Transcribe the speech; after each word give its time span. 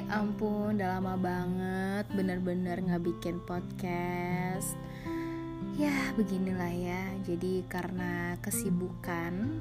Ya 0.00 0.16
ampun, 0.16 0.80
udah 0.80 0.96
lama 0.96 1.12
banget 1.20 2.08
bener-bener 2.16 2.80
nggak 2.80 3.04
bikin 3.04 3.36
podcast. 3.44 4.72
Ya 5.76 5.92
beginilah 6.16 6.72
ya. 6.72 7.04
Jadi 7.28 7.68
karena 7.68 8.32
kesibukan, 8.40 9.60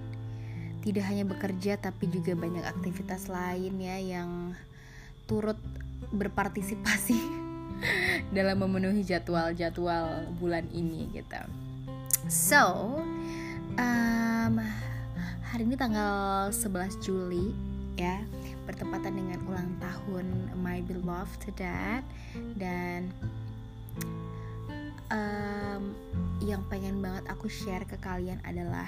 tidak 0.80 1.12
hanya 1.12 1.27
bekerja 1.27 1.75
tapi 1.75 2.07
juga 2.07 2.39
banyak 2.39 2.63
aktivitas 2.63 3.27
lain 3.27 3.84
ya 3.84 3.99
yang 3.99 4.55
turut 5.27 5.59
berpartisipasi 6.16 7.20
dalam 8.35 8.63
memenuhi 8.63 9.03
jadwal-jadwal 9.03 10.23
bulan 10.40 10.71
ini 10.71 11.20
gitu. 11.20 11.44
So, 12.31 12.95
um, 13.76 14.55
hari 15.52 15.67
ini 15.67 15.76
tanggal 15.76 16.48
11 16.55 16.95
Juli 17.03 17.52
ya 17.99 18.23
bertepatan 18.70 19.18
dengan 19.18 19.41
ulang 19.50 19.73
tahun 19.82 20.54
my 20.62 20.86
beloved 20.86 21.50
dad. 21.58 22.05
Dan 22.54 23.09
um, 25.09 25.98
yang 26.45 26.62
pengen 26.70 27.02
banget 27.02 27.26
aku 27.34 27.50
share 27.50 27.82
ke 27.90 27.98
kalian 27.98 28.38
adalah 28.45 28.86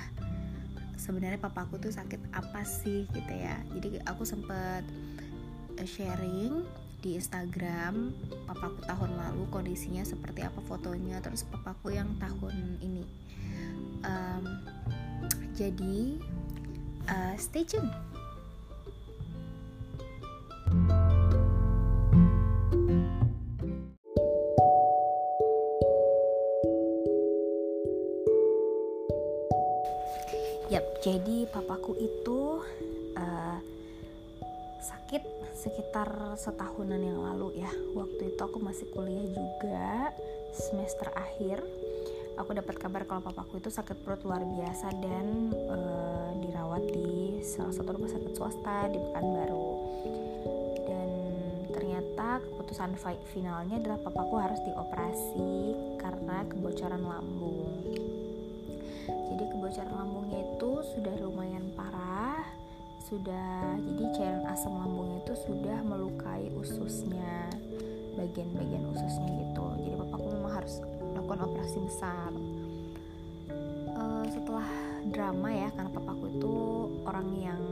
sebenarnya 1.01 1.41
papaku 1.41 1.81
tuh 1.81 1.89
sakit 1.89 2.21
apa 2.37 2.61
sih 2.61 3.09
gitu 3.09 3.33
ya. 3.33 3.57
Jadi 3.73 3.97
aku 4.05 4.21
sempet 4.21 4.85
eh, 5.81 5.89
sharing 5.89 6.61
di 7.01 7.17
Instagram 7.17 8.13
papaku 8.45 8.85
tahun 8.85 9.17
lalu 9.17 9.49
kondisinya 9.49 10.05
seperti 10.05 10.45
apa 10.45 10.61
fotonya 10.69 11.17
terus 11.25 11.41
papaku 11.49 11.97
yang 11.97 12.13
tahun 12.21 12.77
ini. 12.85 13.05
Um, 14.05 14.45
jadi 15.57 16.21
uh, 17.09 17.33
stay 17.41 17.65
tune 17.65 17.89
papaku 31.51 31.91
itu 31.99 32.63
uh, 33.19 33.59
sakit 34.81 35.23
sekitar 35.53 36.07
setahunan 36.39 36.97
yang 36.97 37.19
lalu 37.21 37.61
ya. 37.61 37.71
Waktu 37.93 38.33
itu 38.33 38.41
aku 38.41 38.57
masih 38.63 38.87
kuliah 38.95 39.27
juga, 39.29 40.15
semester 40.55 41.11
akhir. 41.13 41.61
Aku 42.39 42.55
dapat 42.55 42.79
kabar 42.79 43.03
kalau 43.05 43.21
papaku 43.21 43.59
itu 43.59 43.69
sakit 43.69 44.01
perut 44.01 44.23
luar 44.23 44.41
biasa 44.41 44.87
dan 45.03 45.51
uh, 45.69 46.31
dirawat 46.39 46.81
di 46.89 47.43
salah 47.43 47.75
satu 47.75 47.93
rumah 47.93 48.09
sakit 48.09 48.33
swasta 48.33 48.87
di 48.89 48.97
Pekanbaru. 48.97 49.69
Dan 50.87 51.09
ternyata 51.75 52.39
keputusan 52.41 52.95
finalnya 53.35 53.77
adalah 53.77 53.99
papaku 54.01 54.35
harus 54.39 54.59
dioperasi 54.63 55.53
karena 55.99 56.47
kebocoran 56.47 57.03
lambung 57.03 58.10
kebocoran 59.71 60.03
lambungnya 60.03 60.39
itu 60.51 60.71
sudah 60.83 61.15
lumayan 61.23 61.63
parah. 61.79 62.43
Sudah 63.07 63.79
jadi 63.79 64.05
cairan 64.19 64.43
asam 64.51 64.75
lambungnya 64.75 65.23
itu 65.23 65.47
sudah 65.47 65.79
melukai 65.87 66.51
ususnya 66.59 67.47
bagian-bagian 68.19 68.83
ususnya 68.91 69.31
gitu. 69.31 69.63
Jadi 69.79 69.95
papaku 69.95 70.27
memang 70.27 70.53
harus 70.59 70.83
melakukan 71.15 71.39
operasi 71.47 71.77
besar. 71.87 72.31
Uh, 73.95 74.27
setelah 74.27 74.67
drama 75.07 75.49
ya 75.55 75.71
karena 75.71 75.91
papaku 75.95 76.25
itu 76.35 76.55
orang 77.07 77.29
yang 77.39 77.63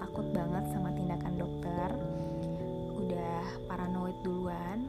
takut 0.00 0.24
banget 0.32 0.64
sama 0.72 0.96
tindakan 0.96 1.34
dokter 1.36 1.88
udah 3.04 3.44
paranoid 3.68 4.16
duluan. 4.24 4.88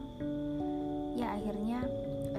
Ya 1.20 1.36
akhirnya 1.36 1.84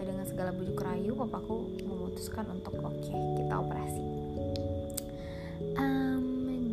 dengan 0.03 0.25
segala 0.27 0.51
bujuk 0.53 0.77
rayu 0.81 1.15
papaku 1.15 1.69
memutuskan 1.85 2.45
untuk 2.51 2.77
oke 2.81 2.93
okay, 2.99 3.21
kita 3.41 3.55
operasi. 3.57 4.03
Um, 5.77 6.25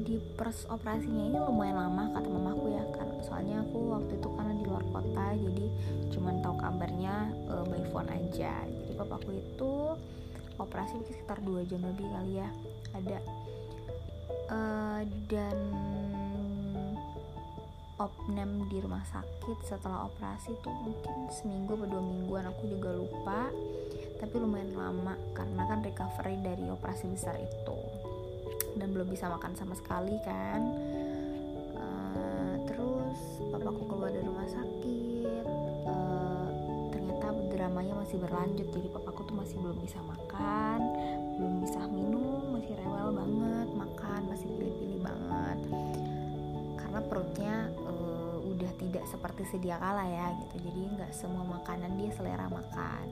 di 0.04 0.20
pers 0.36 0.68
operasinya 0.68 1.24
ini 1.32 1.38
lumayan 1.40 1.78
lama 1.80 2.12
kata 2.12 2.28
mamaku 2.28 2.76
ya 2.76 2.84
kan. 2.92 3.08
Soalnya 3.24 3.64
aku 3.64 3.78
waktu 3.96 4.12
itu 4.20 4.28
karena 4.34 4.52
di 4.56 4.64
luar 4.68 4.84
kota 4.92 5.26
jadi 5.32 5.66
cuman 6.12 6.34
tahu 6.44 6.54
kabarnya 6.60 7.14
uh, 7.48 7.64
by 7.64 7.82
phone 7.88 8.10
aja. 8.12 8.52
Jadi 8.64 8.92
papaku 8.96 9.30
itu 9.40 9.72
operasi 10.60 10.92
mungkin 11.00 11.14
sekitar 11.14 11.38
dua 11.40 11.60
jam 11.64 11.80
lebih 11.82 12.06
kali 12.10 12.32
ya 12.40 12.48
ada. 12.92 13.18
Uh, 14.44 15.00
dan 15.32 15.56
opname 17.98 18.66
di 18.70 18.82
rumah 18.82 19.02
sakit 19.06 19.58
setelah 19.66 20.10
operasi 20.10 20.54
tuh 20.62 20.74
mungkin 20.82 21.30
seminggu 21.30 21.78
atau 21.78 21.86
dua 21.86 22.02
mingguan 22.02 22.44
aku 22.48 22.66
juga 22.66 22.90
lupa. 22.94 23.40
Tapi 24.18 24.34
lumayan 24.40 24.72
lama 24.72 25.14
karena 25.36 25.62
kan 25.68 25.78
recovery 25.84 26.36
dari 26.40 26.64
operasi 26.70 27.10
besar 27.12 27.36
itu. 27.38 27.78
Dan 28.74 28.94
belum 28.94 29.10
bisa 29.10 29.30
makan 29.30 29.52
sama 29.54 29.74
sekali 29.78 30.16
kan. 30.24 30.60
Uh, 31.74 32.54
terus 32.66 33.20
papaku 33.52 33.82
keluar 33.86 34.10
dari 34.10 34.24
rumah 34.24 34.48
sakit 34.48 35.44
uh, 35.86 36.48
ternyata 36.94 37.26
dramanya 37.52 37.94
masih 38.00 38.16
berlanjut. 38.18 38.66
Jadi 38.70 38.88
papaku 38.90 39.26
tuh 39.28 39.36
masih 39.36 39.56
belum 39.60 39.78
bisa 39.82 39.98
makan 40.02 40.80
belum 41.34 41.66
bisa 41.66 41.80
minum 41.90 42.54
masih 42.54 42.78
rewel 42.78 43.10
banget 43.10 43.68
makan 43.74 44.20
masih 44.30 44.46
pilih-pilih 44.54 45.00
banget 45.02 45.58
karena 46.94 47.10
perutnya 47.10 47.54
uh, 47.90 48.38
udah 48.38 48.70
tidak 48.78 49.02
seperti 49.10 49.42
sedia 49.50 49.82
kala 49.82 50.06
ya 50.06 50.30
gitu. 50.46 50.62
Jadi 50.70 50.94
nggak 50.94 51.10
semua 51.10 51.42
makanan 51.42 51.90
dia 51.98 52.14
selera 52.14 52.46
makan. 52.46 53.10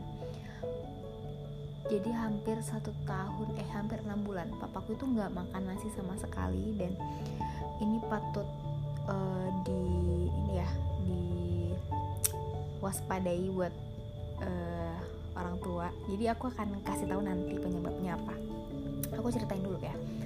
Jadi 1.90 2.10
hampir 2.14 2.62
satu 2.62 2.94
tahun 3.02 3.58
eh 3.58 3.66
hampir 3.74 3.98
enam 4.06 4.22
bulan 4.22 4.54
papaku 4.62 4.94
itu 4.94 5.02
nggak 5.02 5.34
makan 5.34 5.66
nasi 5.66 5.90
sama 5.98 6.14
sekali. 6.14 6.78
Dan 6.78 6.94
ini 7.82 7.98
patut 8.06 8.46
uh, 9.10 9.50
di 9.66 9.82
ini 10.30 10.62
ya 10.62 10.70
di 11.02 11.22
waspadai 12.78 13.50
buat 13.50 13.74
uh, 14.46 14.98
orang 15.42 15.58
tua. 15.58 15.90
Jadi 16.06 16.30
aku 16.30 16.54
akan 16.54 16.86
kasih 16.86 17.10
tahu 17.10 17.18
nanti 17.18 17.58
penyebabnya 17.58 18.14
apa. 18.14 18.34
Aku 19.18 19.26
ceritain 19.34 19.58
dulu 19.58 19.82
ya 19.82 20.21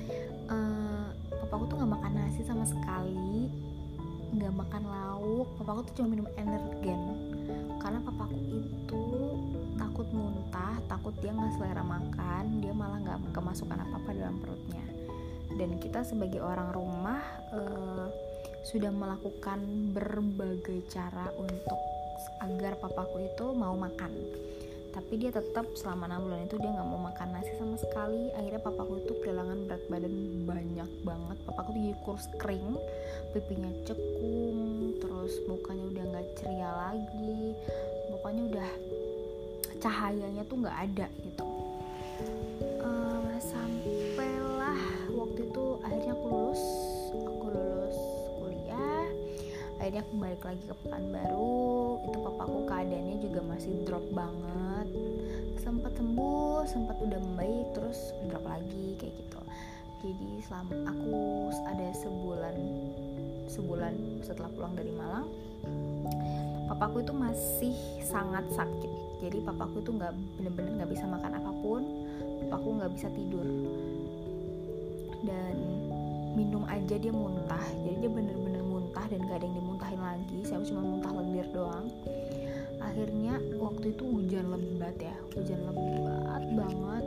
nggak 1.87 2.03
makan 2.03 2.19
nasi 2.19 2.43
sama 2.43 2.67
sekali 2.67 3.47
nggak 4.35 4.59
makan 4.59 4.83
lauk. 4.91 5.47
Papaku 5.55 5.81
tuh 5.87 6.03
cuma 6.03 6.19
minum 6.19 6.27
energen. 6.35 6.99
Karena 7.79 8.03
papaku 8.03 8.35
itu 8.59 9.05
takut 9.79 10.11
muntah 10.11 10.83
takut 10.91 11.15
dia 11.23 11.31
nggak 11.31 11.55
selera 11.55 11.87
makan 11.87 12.59
dia 12.59 12.75
malah 12.75 12.99
nggak 12.99 13.31
kemasukan 13.31 13.79
apa 13.87 14.03
apa 14.03 14.11
dalam 14.19 14.35
perutnya. 14.43 14.83
Dan 15.55 15.79
kita 15.79 16.03
sebagai 16.03 16.43
orang 16.43 16.75
rumah 16.75 17.23
uh, 17.55 18.11
sudah 18.67 18.91
melakukan 18.91 19.63
berbagai 19.95 20.91
cara 20.91 21.31
untuk 21.39 21.79
agar 22.43 22.83
papaku 22.83 23.31
itu 23.31 23.55
mau 23.55 23.79
makan 23.79 24.11
tapi 24.97 25.13
dia 25.21 25.29
tetap 25.29 25.69
selama 25.77 26.09
enam 26.09 26.25
bulan 26.25 26.49
itu 26.49 26.57
dia 26.57 26.73
nggak 26.73 26.89
mau 26.89 27.01
makan 27.13 27.29
nasi 27.37 27.53
sama 27.61 27.77
sekali. 27.77 28.33
Akhirnya 28.33 28.65
papaku 28.65 29.05
itu 29.05 29.13
kehilangan 29.21 29.69
berat 29.69 29.85
badan 29.93 30.15
banyak 30.49 30.91
banget. 31.05 31.37
Papaku 31.45 31.69
tuh 31.77 31.83
jadi 31.85 31.97
kurus 32.01 32.27
kering 32.41 32.75
pipinya 33.37 33.71
cekung 33.85 34.97
terus 34.97 35.33
mukanya 35.45 35.85
udah 35.93 36.05
nggak 36.17 36.27
ceria 36.41 36.71
lagi. 36.73 37.37
Pokoknya 38.09 38.43
udah 38.57 38.71
cahayanya 39.85 40.43
tuh 40.49 40.57
nggak 40.65 40.79
ada 40.89 41.07
gitu 41.21 41.46
balik 50.15 50.43
lagi 50.47 50.63
ke 50.63 50.75
Pekanbaru. 50.87 51.99
Itu 52.07 52.19
papaku 52.23 52.59
keadaannya 52.71 53.17
juga 53.19 53.41
masih 53.43 53.73
drop 53.83 54.07
banget. 54.15 54.89
Sempat 55.59 55.93
sembuh 55.99 56.63
sempat 56.71 56.97
udah 57.03 57.19
membaik 57.19 57.67
terus 57.75 58.15
drop 58.31 58.47
lagi 58.47 58.95
kayak 59.03 59.15
gitu. 59.19 59.41
Jadi 60.07 60.31
selama 60.47 60.75
aku 60.95 61.19
ada 61.67 61.89
sebulan 61.99 62.57
sebulan 63.51 63.95
setelah 64.23 64.51
pulang 64.55 64.75
dari 64.75 64.93
Malang 64.95 65.27
papaku 66.67 67.03
itu 67.03 67.15
masih 67.15 67.75
sangat 68.03 68.45
sakit. 68.53 68.93
Jadi 69.23 69.39
papaku 69.43 69.81
itu 69.81 69.91
nggak 69.97 70.13
bener-bener 70.39 70.83
nggak 70.83 70.91
bisa 70.93 71.05
makan 71.07 71.33
apa 71.39 71.53
pun 71.63 71.83
papaku 72.47 72.69
nggak 72.79 72.93
bisa 72.95 73.09
tidur. 73.15 73.47
Dan 75.25 75.57
minum 76.37 76.63
aja 76.69 76.95
dia 77.01 77.15
muntah. 77.15 77.65
Jadi 77.83 77.97
dia 78.07 78.11
bener-bener 78.11 78.46
muntah 78.97 79.13
dan 79.13 79.29
gak 79.29 79.37
ada 79.37 79.45
yang 79.45 79.57
dimuntahin 79.61 80.01
lagi. 80.01 80.39
Saya 80.49 80.65
cuma 80.65 80.81
muntah 80.81 81.13
lendir 81.13 81.45
doang. 81.53 81.87
Akhirnya 82.81 83.37
waktu 83.61 83.93
itu 83.93 84.05
hujan 84.09 84.49
lebat 84.49 84.97
ya. 84.97 85.13
Hujan 85.37 85.61
lebat 85.69 86.45
banget. 86.57 87.05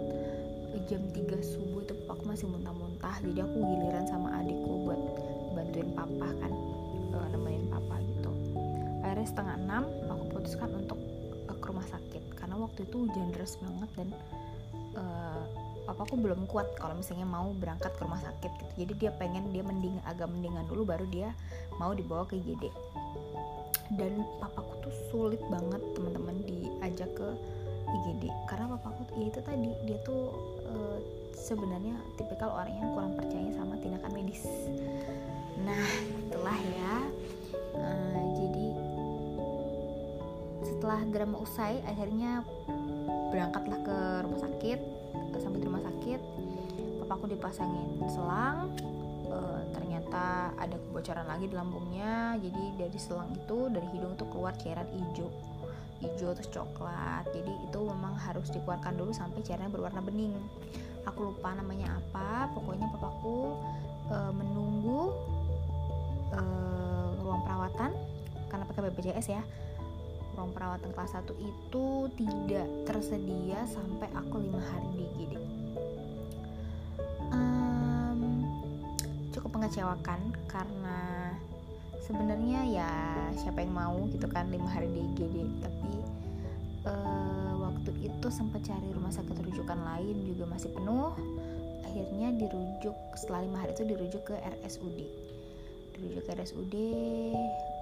Jam 0.85 1.01
3 1.09 1.41
subuh 1.41 1.81
itu 1.81 1.97
papaku 2.05 2.23
masih 2.29 2.45
muntah-muntah. 2.45 3.15
Jadi 3.25 3.41
aku 3.41 3.57
giliran 3.57 4.05
sama 4.05 4.37
adikku 4.37 4.85
buat 4.85 5.01
bantuin 5.57 5.89
papa 5.97 6.29
kan. 6.37 6.53
Uh, 7.09 7.25
nemenin 7.33 7.65
papa 7.73 7.97
gitu. 8.05 8.31
Akhirnya 9.01 9.25
setengah 9.25 9.55
enam 9.57 9.83
aku 10.13 10.23
putuskan 10.29 10.69
untuk 10.77 11.01
ke 11.49 11.65
rumah 11.73 11.89
sakit. 11.89 12.21
Karena 12.37 12.53
waktu 12.61 12.85
itu 12.85 13.09
hujan 13.09 13.33
deras 13.33 13.57
banget 13.57 13.89
dan 13.97 14.09
uh, 14.93 15.41
papaku 15.89 16.21
belum 16.21 16.45
kuat 16.45 16.69
kalau 16.77 16.93
misalnya 16.93 17.25
mau 17.25 17.49
berangkat 17.57 17.89
ke 17.97 18.05
rumah 18.05 18.21
sakit 18.21 18.51
gitu. 18.61 18.73
Jadi 18.85 18.93
dia 19.01 19.11
pengen 19.17 19.49
dia 19.49 19.65
mending 19.65 19.97
agak 20.05 20.29
mendingan 20.29 20.69
dulu 20.69 20.85
baru 20.85 21.09
dia 21.09 21.33
mau 21.81 21.97
dibawa 21.97 22.29
ke 22.29 22.37
IGD 22.37 22.69
dan 23.97 24.21
papaku 24.37 24.85
tuh 24.85 24.93
sulit 25.09 25.41
banget 25.49 25.81
teman-teman 25.97 26.37
diajak 26.45 27.09
ke 27.17 27.29
IGD 27.89 28.29
karena 28.45 28.69
papaku 28.77 29.01
ya 29.17 29.25
itu 29.33 29.41
tadi 29.41 29.69
dia 29.89 29.97
tuh 30.05 30.29
uh, 30.69 30.97
sebenarnya 31.33 31.97
tipikal 32.21 32.53
orang 32.53 32.77
yang 32.77 32.93
kurang 32.93 33.13
percaya 33.17 33.49
sama 33.57 33.73
tindakan 33.81 34.13
medis. 34.13 34.45
Nah 35.65 35.89
itulah 36.29 36.59
ya. 36.61 36.95
Uh, 37.73 38.21
jadi 38.37 38.67
setelah 40.69 41.01
drama 41.09 41.41
usai 41.41 41.81
akhirnya 41.89 42.45
berangkatlah 43.33 43.79
ke 43.81 43.97
rumah 44.25 44.41
sakit 44.45 44.98
sampai 45.37 45.61
di 45.61 45.65
rumah 45.69 45.85
sakit. 45.85 46.21
Papaku 47.05 47.29
dipasangin 47.29 48.01
selang 48.09 48.73
uh, 49.29 49.61
ternyata 49.73 50.53
ada 50.57 50.75
kebocoran 50.89 51.29
lagi 51.29 51.45
di 51.45 51.55
lambungnya. 51.55 52.41
Jadi 52.41 52.63
dari 52.81 52.97
selang 52.97 53.29
itu 53.37 53.69
dari 53.69 53.85
hidung 53.93 54.17
tuh 54.17 54.25
keluar 54.33 54.57
cairan 54.57 54.89
hijau 54.89 55.29
hijau 56.01 56.31
terus 56.33 56.49
coklat. 56.49 57.29
Jadi 57.29 57.53
itu 57.69 57.79
memang 57.85 58.17
harus 58.17 58.49
dikeluarkan 58.49 58.97
dulu 58.97 59.11
sampai 59.13 59.45
cairannya 59.45 59.69
berwarna 59.69 60.01
bening. 60.01 60.33
Aku 61.05 61.29
lupa 61.29 61.53
namanya 61.53 61.99
apa. 61.99 62.49
Pokoknya 62.55 62.87
papaku 62.95 63.59
e, 64.07 64.15
menunggu 64.31 65.11
e, 66.31 66.41
ruang 67.19 67.41
perawatan. 67.43 67.91
Karena 68.47 68.63
pakai 68.65 68.81
BPJS 68.89 69.27
ya 69.29 69.43
ruang 70.39 70.55
perawatan 70.55 70.95
kelas 70.95 71.19
1 71.19 71.35
itu 71.35 71.85
tidak 72.15 72.67
tersedia 72.87 73.59
sampai 73.67 74.07
aku 74.15 74.39
lima 74.39 74.63
hari 74.63 74.87
di 74.95 75.03
IGD 75.03 75.33
um, 77.35 78.47
cukup 79.35 79.59
mengecewakan 79.59 80.31
karena 80.47 81.35
sebenarnya 82.07 82.63
ya 82.71 82.91
siapa 83.35 83.67
yang 83.67 83.75
mau 83.75 83.99
gitu 84.15 84.31
kan 84.31 84.47
lima 84.47 84.71
hari 84.71 84.87
di 84.87 85.03
IGD 85.11 85.35
tapi 85.59 85.91
uh, 86.87 87.59
waktu 87.59 87.91
itu 87.99 88.27
sempat 88.31 88.63
cari 88.63 88.95
rumah 88.95 89.11
sakit 89.11 89.35
rujukan 89.43 89.75
lain 89.83 90.23
juga 90.23 90.47
masih 90.47 90.71
penuh. 90.71 91.11
Akhirnya 91.83 92.29
dirujuk 92.37 92.93
setelah 93.17 93.43
lima 93.43 93.57
hari 93.65 93.73
itu 93.73 93.83
dirujuk 93.83 94.21
ke 94.29 94.35
RSUD 94.39 94.99
dirujuk 95.99 96.23
ke 96.23 96.31
RSUD 96.31 96.75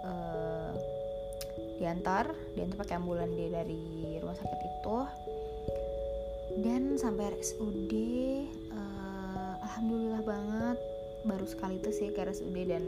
uh, 0.08 0.10
eh, 0.10 0.74
diantar 2.58 2.74
diantar 2.74 2.82
pakai 2.82 2.96
ambulan 2.98 3.30
dia 3.38 3.50
dari 3.54 3.82
rumah 4.18 4.34
sakit 4.34 4.60
itu. 4.66 4.98
Dan 6.58 6.98
sampai 6.98 7.38
RSUD 7.38 7.94
uh, 7.94 7.94
eh, 8.74 9.54
alhamdulillah 9.62 10.22
banget. 10.26 10.78
Baru 11.22 11.46
sekali 11.46 11.78
itu 11.78 11.94
sih 11.94 12.10
ke 12.10 12.26
RSUD 12.26 12.58
dan 12.66 12.82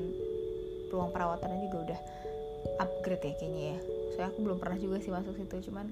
ruang 0.89 1.13
perawatannya 1.13 1.69
juga 1.69 1.77
udah 1.93 1.99
upgrade 2.81 3.29
ya 3.29 3.33
kayaknya 3.37 3.63
ya. 3.77 3.79
Soalnya 4.17 4.29
aku 4.33 4.39
belum 4.41 4.57
pernah 4.57 4.77
juga 4.81 4.97
sih 4.97 5.13
masuk 5.13 5.37
situ 5.37 5.69
cuman 5.69 5.85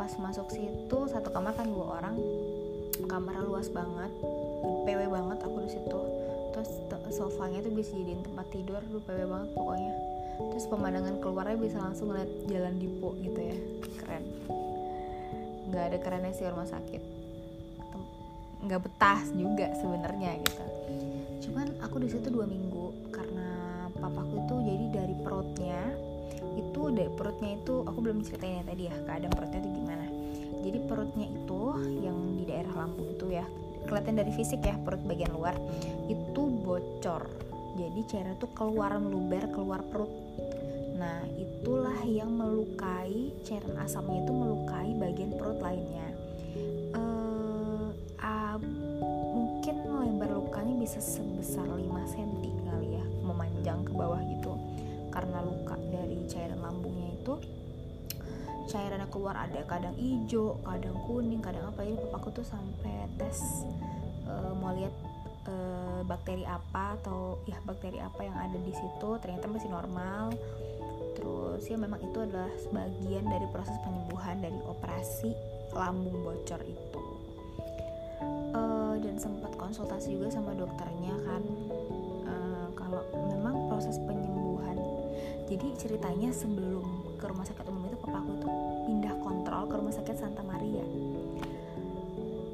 pas 0.00 0.10
masuk 0.16 0.48
situ 0.48 0.98
satu 1.12 1.28
kamar 1.28 1.52
kan 1.52 1.68
dua 1.68 2.00
orang. 2.00 2.16
Kamarnya 3.04 3.44
luas 3.44 3.68
banget 3.68 4.08
PW 4.88 5.00
banget 5.12 5.38
aku 5.44 5.58
di 5.60 5.70
situ. 5.76 6.00
Terus 6.56 6.70
sofanya 7.12 7.60
tuh 7.60 7.74
bisa 7.74 7.92
jadiin 7.92 8.24
tempat 8.24 8.46
tidur 8.48 8.80
lu 8.88 9.02
PW 9.04 9.28
banget 9.28 9.50
pokoknya 9.52 10.13
terus 10.38 10.66
pemandangan 10.66 11.18
keluarnya 11.22 11.58
bisa 11.58 11.78
langsung 11.78 12.10
ngeliat 12.10 12.30
jalan 12.50 12.74
dipo 12.78 13.14
gitu 13.22 13.40
ya. 13.40 13.56
Keren. 14.02 14.24
Nggak 15.70 15.84
ada 15.90 15.98
kerennya 16.02 16.32
sih 16.34 16.46
rumah 16.46 16.68
sakit. 16.68 17.02
Nggak 18.64 18.80
betah 18.86 19.20
juga 19.36 19.66
sebenarnya 19.76 20.40
gitu. 20.40 20.64
Cuman 21.48 21.66
aku 21.84 22.00
di 22.00 22.08
situ 22.08 22.32
dua 22.32 22.48
minggu 22.48 23.12
karena 23.12 23.44
papaku 23.92 24.40
itu 24.48 24.54
jadi 24.64 24.86
dari 24.90 25.14
perutnya 25.20 25.80
itu 26.54 26.82
dari 26.94 27.10
perutnya 27.12 27.50
itu 27.58 27.82
aku 27.82 27.98
belum 27.98 28.22
ceritain 28.22 28.62
ya 28.62 28.64
tadi 28.64 28.82
ya 28.88 28.94
keadaan 29.04 29.34
perutnya 29.34 29.60
itu 29.60 29.70
gimana. 29.76 30.06
Jadi 30.64 30.78
perutnya 30.88 31.26
itu 31.28 31.62
yang 32.00 32.16
di 32.40 32.44
daerah 32.48 32.72
lambung 32.72 33.08
itu 33.12 33.26
ya 33.28 33.44
kelihatan 33.84 34.16
dari 34.16 34.32
fisik 34.32 34.64
ya 34.64 34.80
perut 34.80 35.04
bagian 35.04 35.32
luar 35.36 35.52
itu 36.08 36.42
bocor. 36.64 37.28
Jadi 37.74 38.00
cairan 38.06 38.38
itu 38.38 38.48
keluar 38.56 38.96
meluber 38.96 39.44
keluar 39.52 39.84
perut 39.84 40.23
nah 41.04 41.20
itulah 41.36 42.00
yang 42.08 42.32
melukai 42.32 43.28
cairan 43.44 43.76
asamnya 43.76 44.24
itu 44.24 44.32
melukai 44.32 44.96
bagian 44.96 45.36
perut 45.36 45.60
lainnya. 45.60 46.08
Uh, 46.96 47.92
uh, 48.24 48.56
mungkin 49.36 49.84
lebar 49.84 50.32
lukanya 50.32 50.80
bisa 50.80 51.04
sebesar 51.04 51.68
5 51.68 51.84
cm 52.08 52.64
memanjang 53.20 53.84
ke 53.84 53.92
bawah 53.92 54.20
gitu. 54.24 54.56
Karena 55.12 55.44
luka 55.44 55.76
dari 55.92 56.24
cairan 56.24 56.64
lambungnya 56.64 57.20
itu 57.20 57.36
cairannya 58.64 59.04
keluar 59.12 59.36
ada 59.36 59.60
kadang 59.68 59.92
hijau 60.00 60.56
kadang 60.64 60.96
kuning 61.04 61.44
kadang 61.44 61.68
apa. 61.68 61.84
Jadi 61.84 62.00
papaku 62.00 62.40
tuh 62.40 62.46
sampai 62.48 63.12
tes 63.20 63.68
uh, 64.24 64.56
mau 64.56 64.72
lihat 64.72 64.94
uh, 65.48 66.00
bakteri 66.04 66.44
apa 66.44 66.96
atau 67.00 67.40
ya 67.48 67.56
bakteri 67.64 68.00
apa 68.00 68.20
yang 68.24 68.36
ada 68.36 68.58
di 68.60 68.72
situ 68.72 69.08
ternyata 69.20 69.46
masih 69.48 69.70
normal 69.72 70.32
terus 71.54 71.70
ya 71.70 71.78
memang 71.78 72.02
itu 72.02 72.18
adalah 72.18 72.50
sebagian 72.58 73.30
dari 73.30 73.46
proses 73.54 73.78
penyembuhan 73.86 74.42
dari 74.42 74.58
operasi 74.66 75.30
lambung 75.70 76.26
bocor 76.26 76.58
itu. 76.66 77.02
Uh, 78.50 78.98
dan 78.98 79.14
sempat 79.14 79.54
konsultasi 79.54 80.18
juga 80.18 80.34
sama 80.34 80.50
dokternya 80.58 81.14
kan. 81.22 81.42
Kalau 82.74 83.06
memang 83.30 83.70
proses 83.70 84.02
penyembuhan 84.02 84.76
jadi 85.46 85.66
ceritanya 85.78 86.34
sebelum 86.34 86.82
ke 87.22 87.24
rumah 87.30 87.46
sakit 87.46 87.70
umum 87.70 87.86
itu 87.86 87.98
papaku 88.02 88.32
tuh 88.42 88.54
pindah 88.90 89.14
kontrol 89.22 89.62
ke 89.70 89.74
rumah 89.78 89.94
sakit 89.94 90.16
Santa 90.18 90.42
Maria. 90.42 90.82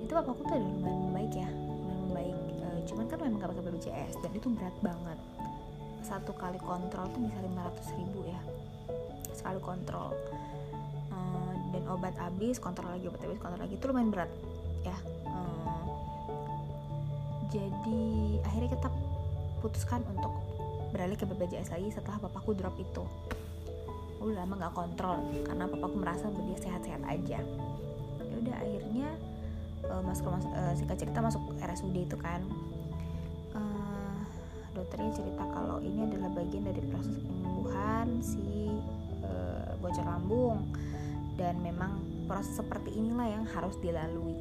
Itu 0.04 0.12
papaku 0.12 0.44
tuh 0.44 0.54
udah 0.54 0.60
lumayan 0.60 1.00
membaik 1.08 1.32
ya 1.34 1.48
lumayan 1.48 2.04
membaik 2.04 2.38
e, 2.62 2.68
cuman 2.84 3.04
kan 3.08 3.18
memang 3.24 3.38
gak 3.40 3.50
pakai 3.56 3.64
BPJS 3.64 4.14
dan 4.20 4.30
itu 4.36 4.46
berat 4.52 4.76
banget 4.84 5.18
satu 6.10 6.34
kali 6.34 6.58
kontrol 6.58 7.06
tuh 7.14 7.22
bisa 7.22 7.38
500 7.38 7.98
ribu 8.02 8.26
ya. 8.26 8.40
Sekali 9.30 9.62
kontrol. 9.62 10.10
E, 11.14 11.18
dan 11.70 11.84
obat 11.86 12.18
habis 12.18 12.58
kontrol 12.58 12.90
lagi 12.90 13.06
obat 13.06 13.22
habis 13.22 13.38
kontrol 13.38 13.62
lagi 13.62 13.78
itu 13.78 13.84
lumayan 13.86 14.10
berat 14.10 14.30
ya. 14.82 14.98
E, 15.22 15.38
jadi 17.54 18.02
akhirnya 18.42 18.70
kita 18.74 18.88
putuskan 19.62 20.02
untuk 20.10 20.34
beralih 20.90 21.14
ke 21.14 21.22
BPJS 21.22 21.70
lagi 21.70 21.94
setelah 21.94 22.18
papaku 22.18 22.58
drop 22.58 22.74
itu. 22.74 23.06
Udah 24.18 24.44
lama 24.44 24.66
nggak 24.66 24.74
kontrol 24.74 25.18
karena 25.46 25.64
papaku 25.70 25.96
merasa 25.96 26.26
dia 26.28 26.58
sehat-sehat 26.58 27.02
aja. 27.06 27.38
Ya 28.20 28.34
udah 28.36 28.56
akhirnya 28.58 29.08
uh, 29.86 30.02
masuk 30.04 30.28
uh, 30.28 30.74
singkat 30.76 30.98
cerita 31.00 31.22
masuk 31.22 31.40
RSUD 31.62 31.96
itu 31.96 32.16
kan. 32.18 32.42
uh, 32.44 32.69
dokternya 34.90 35.22
cerita 35.22 35.46
kalau 35.54 35.78
ini 35.86 36.02
adalah 36.02 36.34
bagian 36.34 36.66
dari 36.66 36.82
proses 36.90 37.14
penyembuhan 37.22 38.10
si 38.18 38.74
uh, 39.22 39.78
bocor 39.78 40.02
lambung. 40.02 40.66
Dan 41.38 41.62
memang 41.62 42.02
proses 42.26 42.58
seperti 42.58 42.98
inilah 42.98 43.38
yang 43.38 43.46
harus 43.54 43.78
dilalui. 43.78 44.34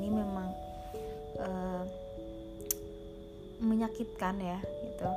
Ini 0.00 0.08
memang 0.08 0.48
uh, 1.44 1.84
menyakitkan 3.60 4.40
ya 4.40 4.56
gitu. 4.64 5.12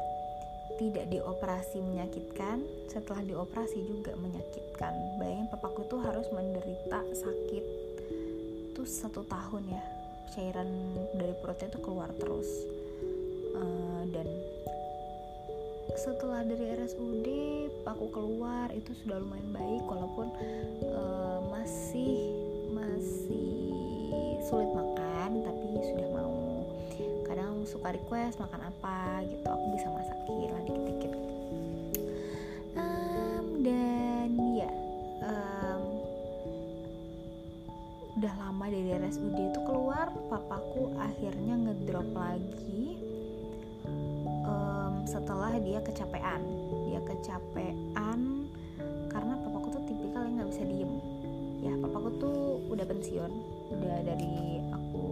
Tidak 0.76 1.08
dioperasi 1.08 1.80
menyakitkan 1.80 2.60
setelah 2.92 3.24
dioperasi 3.24 3.80
juga 3.80 4.12
menyakitkan. 4.20 4.92
Bayangin 5.24 5.48
papaku 5.56 5.88
tuh 5.88 6.04
harus 6.04 6.28
menderita 6.36 7.00
sakit 7.16 7.64
tuh 8.76 8.84
satu 8.84 9.24
tahun 9.24 9.72
ya. 9.72 9.84
Cairan 10.36 10.68
dari 11.16 11.32
perutnya 11.40 11.72
tuh 11.72 11.80
keluar 11.80 12.12
terus. 12.20 12.68
Uh, 13.56 14.04
dan 14.14 14.28
setelah 15.98 16.46
dari 16.46 16.78
RSUD 16.78 17.28
aku 17.88 18.06
keluar 18.14 18.70
itu 18.76 18.94
sudah 19.02 19.18
lumayan 19.18 19.50
baik 19.50 19.84
walaupun 19.90 20.28
uh, 20.94 21.42
masih 21.50 22.36
masih 22.70 23.74
sulit 24.46 24.70
makan 24.70 25.42
tapi 25.42 25.66
sudah 25.82 26.10
mau. 26.14 26.36
Kadang 27.26 27.66
suka 27.66 27.94
request 27.94 28.38
makan 28.38 28.70
apa 28.70 29.26
gitu 29.26 29.48
aku 29.50 29.66
bisa 29.74 29.88
masakin 29.90 30.50
lah 30.54 30.64
dikit-dikit. 30.66 31.14
Um, 32.78 33.46
dan 33.66 34.30
ya 34.54 34.72
um, 35.26 35.84
udah 38.22 38.34
lama 38.38 38.66
dari 38.70 38.90
RSUD 38.94 39.38
itu 39.38 39.60
keluar 39.66 40.14
papaku 40.30 40.94
akhirnya 41.02 41.56
ngedrop 41.58 42.10
lagi 42.14 43.09
setelah 45.10 45.58
dia 45.58 45.82
kecapean. 45.82 46.42
Dia 46.86 47.02
kecapean 47.02 48.46
karena 49.10 49.34
papaku 49.42 49.74
tuh 49.74 49.84
tipikal 49.90 50.22
yang 50.22 50.38
nggak 50.38 50.50
bisa 50.54 50.64
diem. 50.70 50.92
Ya 51.66 51.74
papaku 51.82 52.10
tuh 52.22 52.38
udah 52.70 52.86
pensiun. 52.86 53.32
Udah 53.74 53.98
dari 54.06 54.62
aku 54.70 55.06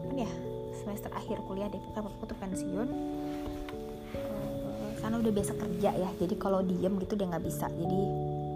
kapan 0.00 0.24
ya? 0.24 0.32
Semester 0.80 1.12
akhir 1.12 1.44
kuliah 1.44 1.68
deh 1.68 1.76
pokoknya 1.76 2.02
papaku 2.08 2.24
tuh 2.24 2.38
pensiun. 2.40 2.88
Eh, 4.16 4.92
karena 5.04 5.16
udah 5.20 5.32
biasa 5.36 5.52
kerja 5.60 5.90
ya 5.92 6.10
jadi 6.16 6.34
kalau 6.40 6.64
diem 6.64 6.96
gitu 6.96 7.20
dia 7.20 7.28
nggak 7.28 7.44
bisa. 7.44 7.68
Jadi 7.68 8.00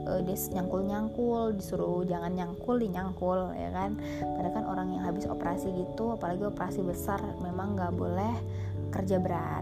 uh, 0.08 0.20
dia 0.24 0.36
nyangkul 0.56 0.80
nyangkul 0.88 1.44
disuruh 1.52 2.00
jangan 2.08 2.32
nyangkul 2.32 2.80
dinyangkul 2.80 3.52
ya 3.60 3.68
kan? 3.76 4.00
Padahal 4.24 4.54
kan 4.56 4.64
orang 4.64 4.88
yang 4.96 5.04
habis 5.04 5.28
operasi 5.28 5.68
gitu 5.76 6.16
apalagi 6.16 6.48
operasi 6.48 6.80
besar 6.80 7.20
memang 7.44 7.76
nggak 7.76 7.92
boleh 7.92 8.34
kerja 8.90 9.20
berat 9.20 9.59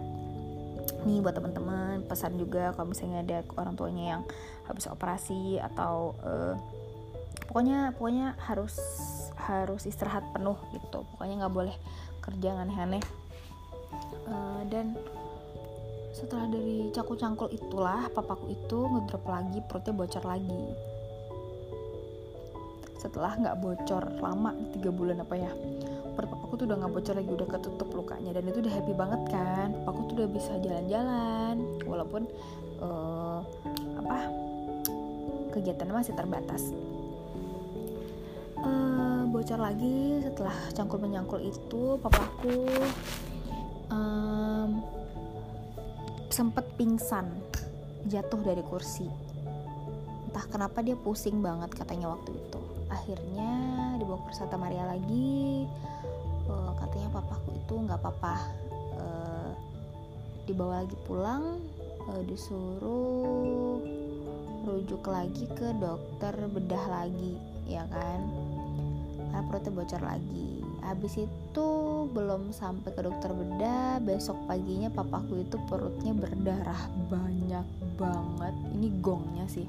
nih 1.05 1.23
buat 1.23 1.37
teman-teman. 1.37 2.03
Pesan 2.07 2.41
juga 2.41 2.73
kalau 2.75 2.91
misalnya 2.91 3.23
ada 3.23 3.39
orang 3.55 3.75
tuanya 3.79 4.05
yang 4.17 4.23
habis 4.67 4.89
operasi 4.91 5.61
atau 5.61 6.17
uh, 6.25 6.55
pokoknya 7.51 7.95
pokoknya 7.95 8.35
harus 8.49 8.75
harus 9.39 9.87
istirahat 9.87 10.27
penuh 10.35 10.59
gitu. 10.75 11.05
Pokoknya 11.15 11.47
nggak 11.47 11.55
boleh 11.55 11.77
kerja 12.25 12.65
aneh-aneh. 12.65 13.05
Uh, 14.29 14.63
dan 14.69 14.97
setelah 16.13 16.51
dari 16.51 16.91
caku 16.91 17.15
cangkul 17.15 17.49
itulah 17.55 18.11
papaku 18.11 18.51
itu 18.51 18.79
ngedrop 18.91 19.25
lagi 19.29 19.59
perutnya 19.65 19.95
bocor 19.95 20.25
lagi. 20.27 20.65
Setelah 22.99 23.39
nggak 23.39 23.59
bocor 23.63 24.05
lama 24.19 24.51
tiga 24.75 24.91
bulan 24.91 25.23
apa 25.23 25.35
ya 25.39 25.53
papaku 26.49 26.65
tuh 26.65 26.69
udah 26.73 26.81
nggak 26.81 26.93
bocor 26.97 27.13
lagi 27.21 27.29
udah 27.37 27.49
ketutup 27.53 27.89
lukanya 27.93 28.31
dan 28.33 28.49
itu 28.49 28.59
udah 28.65 28.73
happy 28.73 28.95
banget 28.97 29.23
kan? 29.29 29.69
Papaku 29.85 30.01
tuh 30.09 30.15
udah 30.25 30.29
bisa 30.33 30.53
jalan-jalan 30.65 31.55
walaupun 31.85 32.23
uh, 32.81 33.45
apa 34.01 34.19
kegiatannya 35.53 35.93
masih 35.93 36.17
terbatas. 36.17 36.73
Uh, 38.65 39.29
bocor 39.29 39.61
lagi 39.61 40.25
setelah 40.25 40.57
cangkul 40.73 40.97
menyangkul 41.05 41.37
itu 41.37 42.01
papaku 42.01 42.65
um, 43.93 44.81
sempet 46.33 46.65
pingsan 46.81 47.29
jatuh 48.09 48.41
dari 48.41 48.65
kursi. 48.65 49.05
Entah 50.33 50.49
kenapa 50.49 50.81
dia 50.81 50.97
pusing 50.97 51.45
banget 51.45 51.77
katanya 51.77 52.09
waktu 52.17 52.33
itu. 52.33 52.61
Akhirnya 52.89 53.53
dibawa 54.01 54.25
ke 54.25 54.33
Santa 54.33 54.57
Maria 54.57 54.89
lagi 54.89 55.69
itu 57.69 57.85
nggak 57.85 58.01
apa-apa. 58.01 58.37
Uh, 58.97 59.53
dibawa 60.49 60.81
lagi 60.81 60.97
pulang 61.05 61.61
uh, 62.09 62.23
disuruh 62.25 63.77
rujuk 64.65 65.05
lagi 65.05 65.45
ke 65.53 65.77
dokter 65.77 66.33
bedah 66.49 66.85
lagi 66.89 67.37
ya 67.69 67.85
kan? 67.93 68.25
Karena 69.29 69.45
perutnya 69.53 69.73
bocor 69.77 70.01
lagi. 70.01 70.65
Habis 70.81 71.21
itu 71.21 71.69
belum 72.09 72.57
sampai 72.57 72.89
ke 72.97 73.05
dokter 73.05 73.37
bedah 73.37 74.01
besok 74.01 74.41
paginya 74.49 74.89
papaku 74.89 75.45
itu 75.45 75.61
perutnya 75.69 76.17
berdarah 76.17 76.89
banyak 77.13 77.69
banget. 78.01 78.55
Ini 78.81 78.89
gongnya 79.05 79.45
sih. 79.45 79.69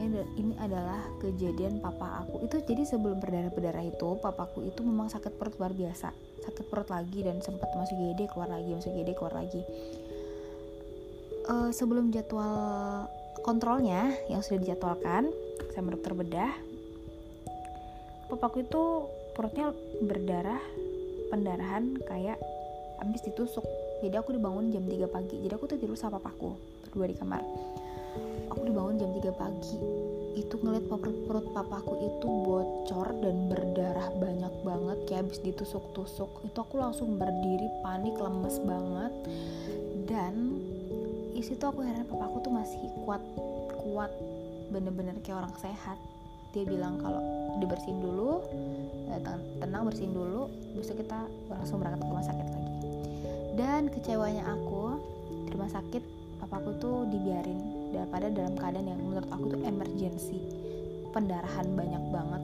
Ini 0.00 0.52
adalah 0.60 1.00
kejadian 1.24 1.80
papa 1.80 2.24
aku. 2.24 2.44
Itu 2.44 2.60
jadi 2.60 2.84
sebelum 2.84 3.16
berdarah 3.24 3.48
berdarah 3.48 3.84
itu 3.88 4.20
papaku 4.20 4.68
itu 4.68 4.84
memang 4.84 5.08
sakit 5.08 5.40
perut 5.40 5.56
luar 5.56 5.72
biasa 5.72 6.29
sakit 6.44 6.64
perut 6.68 6.88
lagi 6.88 7.20
dan 7.24 7.40
sempat 7.44 7.68
masuk 7.76 7.96
GD 7.96 8.30
keluar 8.32 8.50
lagi 8.52 8.70
masuk 8.72 8.92
GD 8.92 9.10
keluar 9.16 9.34
lagi. 9.36 9.62
Uh, 11.50 11.72
sebelum 11.72 12.12
jadwal 12.14 13.08
kontrolnya 13.42 14.12
yang 14.28 14.44
sudah 14.44 14.60
dijadwalkan 14.60 15.32
sama 15.72 15.96
dokter 15.96 16.12
bedah 16.12 16.52
papaku 18.30 18.62
itu 18.62 18.82
perutnya 19.34 19.74
berdarah 20.04 20.62
pendarahan 21.32 21.98
kayak 22.06 22.38
habis 23.00 23.24
ditusuk. 23.24 23.64
Jadi 24.04 24.14
aku 24.16 24.36
dibangun 24.36 24.70
jam 24.70 24.84
3 24.84 25.08
pagi. 25.08 25.36
Jadi 25.40 25.52
aku 25.56 25.66
tuh 25.66 25.78
tidur 25.80 25.96
sama 25.96 26.20
papaku 26.20 26.54
berdua 26.86 27.06
di 27.08 27.16
kamar. 27.16 27.42
Aku 28.52 28.62
dibangun 28.66 29.00
jam 29.00 29.10
3 29.10 29.32
pagi 29.34 29.76
itu 30.38 30.54
ngeliat 30.62 30.86
perut, 30.86 31.18
perut 31.26 31.46
papaku 31.50 31.94
itu 32.06 32.26
bocor 32.26 33.08
dan 33.18 33.50
berdarah 33.50 34.08
banyak 34.14 34.54
banget 34.62 34.98
kayak 35.10 35.20
habis 35.26 35.40
ditusuk-tusuk. 35.42 36.30
Itu 36.46 36.58
aku 36.62 36.78
langsung 36.78 37.18
berdiri 37.18 37.66
panik 37.82 38.14
lemes 38.14 38.62
banget. 38.62 39.12
Dan 40.06 40.58
isitu 41.34 41.62
aku 41.66 41.82
heran 41.82 42.06
papaku 42.06 42.42
tuh 42.46 42.52
masih 42.54 42.78
kuat 43.02 43.22
kuat. 43.82 44.10
Bener-bener 44.70 45.18
kayak 45.22 45.46
orang 45.46 45.54
sehat. 45.58 45.98
Dia 46.50 46.66
bilang 46.66 46.98
kalau 46.98 47.22
dibersihin 47.62 48.02
dulu 48.02 48.42
eh, 49.10 49.22
tenang 49.62 49.86
bersihin 49.86 50.10
dulu 50.10 50.50
besok 50.74 50.98
kita 50.98 51.26
langsung 51.46 51.78
berangkat 51.78 52.02
ke 52.02 52.10
rumah 52.10 52.26
sakit 52.26 52.46
lagi. 52.46 52.72
Dan 53.54 53.82
kecewanya 53.90 54.46
aku 54.46 54.98
di 55.46 55.50
rumah 55.54 55.70
sakit 55.70 56.02
papaku 56.42 56.70
tuh 56.82 57.06
dibiarin 57.06 57.79
daripada 57.90 58.30
dalam 58.30 58.54
keadaan 58.56 58.86
yang 58.86 59.00
menurut 59.02 59.28
aku 59.30 59.54
tuh 59.54 59.60
emergency. 59.62 60.40
Pendarahan 61.10 61.66
banyak 61.74 62.04
banget. 62.14 62.42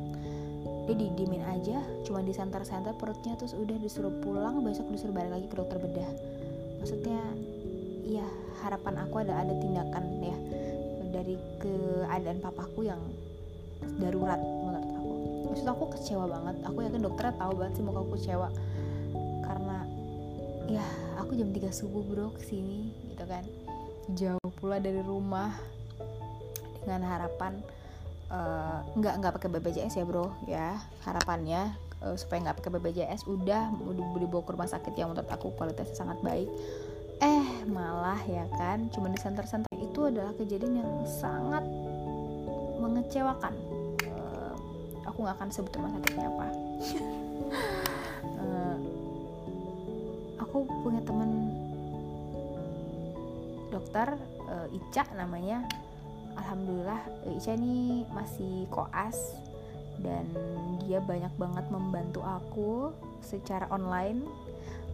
Dia 0.86 0.94
didimin 0.94 1.42
aja 1.42 1.82
cuma 2.06 2.22
di 2.22 2.30
center-center 2.30 2.94
perutnya 2.94 3.34
terus 3.34 3.54
udah 3.58 3.74
disuruh 3.78 4.14
pulang 4.22 4.62
besok 4.62 4.86
disuruh 4.90 5.14
balik 5.14 5.34
lagi 5.34 5.46
ke 5.50 5.56
dokter 5.58 5.78
bedah. 5.82 6.10
Maksudnya 6.82 7.18
ya 8.06 8.26
harapan 8.62 8.94
aku 9.02 9.14
ada 9.26 9.34
ada 9.42 9.54
tindakan 9.58 10.04
ya 10.22 10.36
dari 11.10 11.34
keadaan 11.58 12.38
papaku 12.38 12.86
yang 12.86 13.02
darurat 13.98 14.38
menurut 14.38 14.86
aku. 14.94 15.14
Maksud 15.50 15.66
aku 15.66 15.84
kecewa 15.98 16.24
banget. 16.30 16.56
Aku 16.70 16.78
yakin 16.86 17.02
dokternya 17.02 17.34
tahu 17.34 17.52
banget 17.58 17.72
sih 17.78 17.82
muka 17.82 17.98
aku 18.02 18.10
kecewa. 18.18 18.48
Karena 19.42 19.78
ya 20.66 20.86
aku 21.18 21.38
jam 21.38 21.50
3 21.50 21.70
subuh 21.70 22.02
bro 22.02 22.34
ke 22.34 22.42
sini 22.46 22.90
gitu 23.10 23.24
kan 23.26 23.46
jauh 24.14 24.50
pula 24.62 24.78
dari 24.78 25.02
rumah 25.02 25.50
dengan 26.86 27.02
harapan 27.02 27.58
uh, 28.30 28.78
nggak 28.94 29.14
nggak 29.18 29.32
pakai 29.40 29.48
BPJS 29.58 29.98
ya 29.98 30.04
bro 30.06 30.30
ya. 30.46 30.78
Harapannya 31.02 31.74
uh, 32.06 32.14
supaya 32.14 32.46
nggak 32.46 32.62
pakai 32.62 32.70
BPJS 32.78 33.26
udah 33.26 33.74
dibawa 34.18 34.42
ke 34.46 34.50
rumah 34.54 34.70
sakit 34.70 34.94
yang 34.94 35.10
menurut 35.10 35.26
aku 35.30 35.50
kualitasnya 35.58 35.96
sangat 35.98 36.18
baik. 36.22 36.46
Eh 37.18 37.46
malah 37.66 38.20
ya 38.28 38.46
kan 38.54 38.92
cuma 38.92 39.08
di 39.10 39.18
center-center 39.18 39.66
itu 39.74 40.00
adalah 40.06 40.30
kejadian 40.36 40.84
yang 40.84 40.92
sangat 41.08 41.64
mengecewakan. 42.78 43.54
Uh, 44.06 44.54
aku 45.08 45.26
nggak 45.26 45.36
akan 45.40 45.48
sebut 45.50 45.72
rumah 45.74 45.90
sakitnya 45.98 46.28
apa. 46.30 46.46
Uh, 48.38 48.76
aku 50.44 50.68
punya 50.84 51.00
temen 51.02 51.35
dokter 53.86 54.18
uh, 54.50 54.66
Ica 54.74 55.06
namanya. 55.14 55.62
Alhamdulillah 56.34 57.06
Ica 57.38 57.54
ini 57.54 58.02
masih 58.10 58.66
koas 58.66 59.38
dan 60.02 60.26
dia 60.82 60.98
banyak 60.98 61.30
banget 61.38 61.64
membantu 61.70 62.26
aku 62.26 62.90
secara 63.22 63.70
online. 63.70 64.26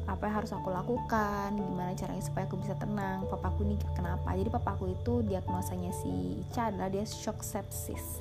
Apa 0.05 0.29
yang 0.29 0.45
harus 0.45 0.53
aku 0.53 0.69
lakukan 0.69 1.57
gimana 1.57 1.97
caranya 1.97 2.21
supaya 2.21 2.45
aku 2.45 2.61
bisa 2.61 2.77
tenang 2.77 3.25
papaku 3.33 3.65
ini 3.65 3.81
kenapa. 3.97 4.37
Jadi 4.37 4.51
papaku 4.53 4.93
itu 4.93 5.25
diagnosanya 5.25 5.89
si 5.97 6.45
Ica 6.45 6.69
adalah 6.69 6.93
dia 6.93 7.09
shock 7.09 7.41
sepsis. 7.41 8.21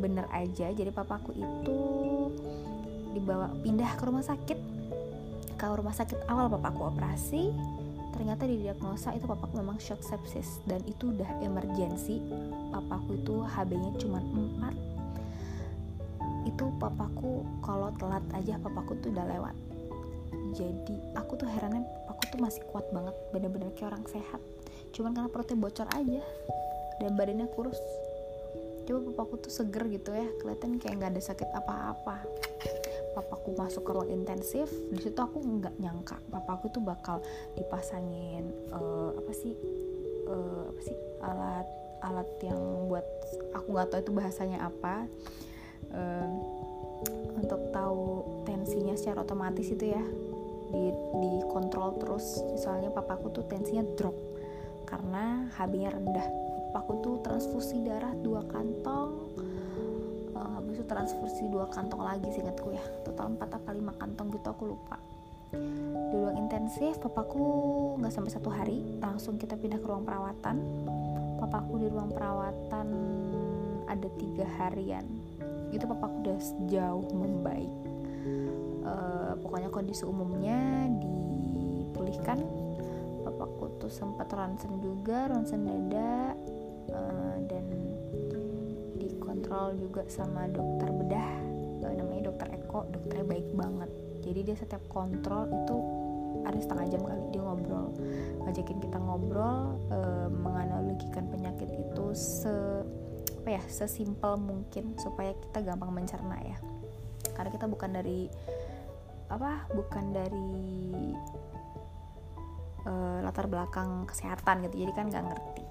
Bener 0.00 0.24
aja 0.32 0.72
jadi 0.72 0.88
papaku 0.88 1.36
itu 1.36 1.78
dibawa 3.12 3.52
pindah 3.60 3.92
ke 4.00 4.02
rumah 4.08 4.24
sakit. 4.24 4.56
Ke 5.60 5.68
rumah 5.68 5.92
sakit 5.92 6.26
awal 6.32 6.48
papaku 6.48 6.80
operasi 6.90 7.52
ternyata 8.12 8.44
didiagnosa 8.44 9.16
itu 9.16 9.24
papaku 9.24 9.58
memang 9.58 9.80
shock 9.80 10.04
sepsis 10.04 10.60
dan 10.68 10.84
itu 10.84 11.10
udah 11.10 11.40
emergency 11.40 12.20
papaku 12.70 13.16
itu 13.18 13.42
HB-nya 13.42 13.90
cuma 13.98 14.20
4 14.20 14.92
itu 16.46 16.64
papaku 16.76 17.46
kalau 17.62 17.88
telat 17.96 18.24
aja 18.34 18.58
papaku 18.58 18.98
tuh 18.98 19.14
udah 19.14 19.26
lewat. 19.30 19.56
Jadi 20.52 20.96
aku 21.16 21.38
tuh 21.38 21.48
herannya 21.48 21.86
aku 22.10 22.22
tuh 22.34 22.38
masih 22.42 22.62
kuat 22.68 22.84
banget 22.92 23.14
bener-bener 23.30 23.70
kayak 23.72 23.94
orang 23.94 24.04
sehat. 24.10 24.40
Cuman 24.92 25.16
karena 25.16 25.30
perutnya 25.30 25.56
bocor 25.56 25.88
aja 25.94 26.22
dan 27.00 27.10
badannya 27.16 27.48
kurus. 27.54 27.78
Coba 28.84 29.14
papaku 29.14 29.48
tuh 29.48 29.52
seger 29.54 29.86
gitu 29.88 30.10
ya 30.12 30.26
kelihatan 30.42 30.82
kayak 30.82 30.94
nggak 30.98 31.10
ada 31.16 31.22
sakit 31.22 31.48
apa-apa 31.54 32.26
papaku 33.12 33.52
masuk 33.56 33.82
ke 33.84 33.90
ruang 33.92 34.10
intensif 34.10 34.72
di 34.88 34.98
situ 35.00 35.18
aku 35.20 35.40
nggak 35.40 35.76
nyangka 35.78 36.16
papaku 36.32 36.72
tuh 36.72 36.80
bakal 36.80 37.20
dipasangin 37.54 38.48
uh, 38.72 39.12
apa 39.16 39.32
sih 39.36 39.52
uh, 40.28 40.64
apa 40.72 40.80
sih 40.80 40.96
alat 41.22 41.68
alat 42.02 42.28
yang 42.42 42.58
buat 42.90 43.06
aku 43.54 43.66
nggak 43.72 43.88
tahu 43.94 44.00
itu 44.02 44.12
bahasanya 44.12 44.58
apa. 44.66 45.06
Uh, 45.92 46.28
untuk 47.34 47.58
tahu 47.74 48.22
tensinya 48.46 48.94
secara 48.94 49.26
otomatis 49.26 49.66
itu 49.66 49.90
ya 49.90 50.02
di 50.70 50.90
dikontrol 51.22 51.98
terus. 51.98 52.42
Soalnya 52.58 52.90
papaku 52.94 53.30
tuh 53.30 53.46
tensinya 53.46 53.82
drop 53.98 54.14
karena 54.86 55.50
HB-nya 55.58 55.90
rendah. 55.94 56.28
Papaku 56.70 56.92
tuh 57.02 57.14
transfusi 57.22 57.82
darah 57.82 58.14
dua 58.22 58.46
kantong 58.48 59.34
transfusi 60.92 61.48
dua 61.48 61.64
kantong 61.72 62.04
lagi 62.04 62.28
seingatku 62.28 62.76
ya. 62.76 62.84
Total 63.08 63.32
4 63.32 63.40
apa 63.40 63.70
5 63.72 64.00
kantong 64.00 64.28
gitu 64.36 64.48
aku 64.52 64.64
lupa. 64.76 65.00
Di 65.52 66.16
ruang 66.16 66.36
intensif 66.36 67.00
papaku 67.00 67.44
nggak 68.00 68.12
sampai 68.12 68.32
satu 68.32 68.48
hari 68.52 69.00
langsung 69.00 69.40
kita 69.40 69.56
pindah 69.56 69.80
ke 69.80 69.86
ruang 69.88 70.04
perawatan. 70.04 70.60
Papaku 71.40 71.80
di 71.80 71.88
ruang 71.88 72.12
perawatan 72.12 72.88
ada 73.88 74.08
tiga 74.20 74.44
harian. 74.60 75.04
Itu 75.72 75.88
papaku 75.88 76.28
udah 76.28 76.38
jauh 76.68 77.08
membaik. 77.16 77.72
Uh, 78.82 79.32
pokoknya 79.40 79.72
kondisi 79.72 80.04
umumnya 80.04 80.88
dipulihkan. 81.00 82.44
Papaku 83.24 83.80
tuh 83.80 83.92
sempat 83.92 84.28
ronsen 84.28 84.76
juga 84.84 85.32
ronsen 85.32 85.64
dada 85.64 86.36
dikontrol 89.52 89.76
juga 89.76 90.02
sama 90.08 90.48
dokter 90.48 90.88
bedah. 90.88 91.32
Uh, 91.84 91.92
namanya 91.92 92.32
dokter 92.32 92.48
Eko 92.56 92.88
dokternya 92.88 93.26
baik 93.28 93.48
banget. 93.52 93.90
Jadi 94.24 94.40
dia 94.48 94.56
setiap 94.56 94.80
kontrol 94.88 95.44
itu 95.44 95.76
ada 96.48 96.56
setengah 96.56 96.86
jam 96.88 97.02
kali 97.04 97.20
dia 97.36 97.42
ngobrol. 97.44 97.92
Ngajakin 98.48 98.78
kita 98.80 98.98
ngobrol 98.98 99.76
e, 99.92 99.98
menganalogikan 100.32 101.28
penyakit 101.28 101.68
itu 101.68 102.06
se 102.16 102.82
apa 103.42 103.58
ya 103.58 103.62
sesimpel 103.66 104.38
mungkin 104.40 104.96
supaya 104.96 105.36
kita 105.36 105.60
gampang 105.60 105.92
mencerna 105.92 106.38
ya. 106.40 106.56
Karena 107.36 107.50
kita 107.52 107.66
bukan 107.68 107.90
dari 107.92 108.30
apa 109.28 109.68
bukan 109.74 110.04
dari 110.14 110.54
e, 112.88 112.92
latar 113.20 113.46
belakang 113.50 114.08
kesehatan 114.08 114.64
gitu. 114.70 114.86
Jadi 114.86 114.92
kan 114.96 115.12
nggak 115.12 115.24
ngerti 115.28 115.61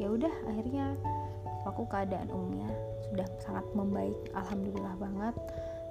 ya 0.00 0.08
udah 0.08 0.32
akhirnya 0.48 0.96
aku 1.68 1.84
keadaan 1.92 2.32
umumnya 2.32 2.72
sudah 3.12 3.28
sangat 3.44 3.66
membaik 3.76 4.16
alhamdulillah 4.32 4.96
banget. 4.96 5.36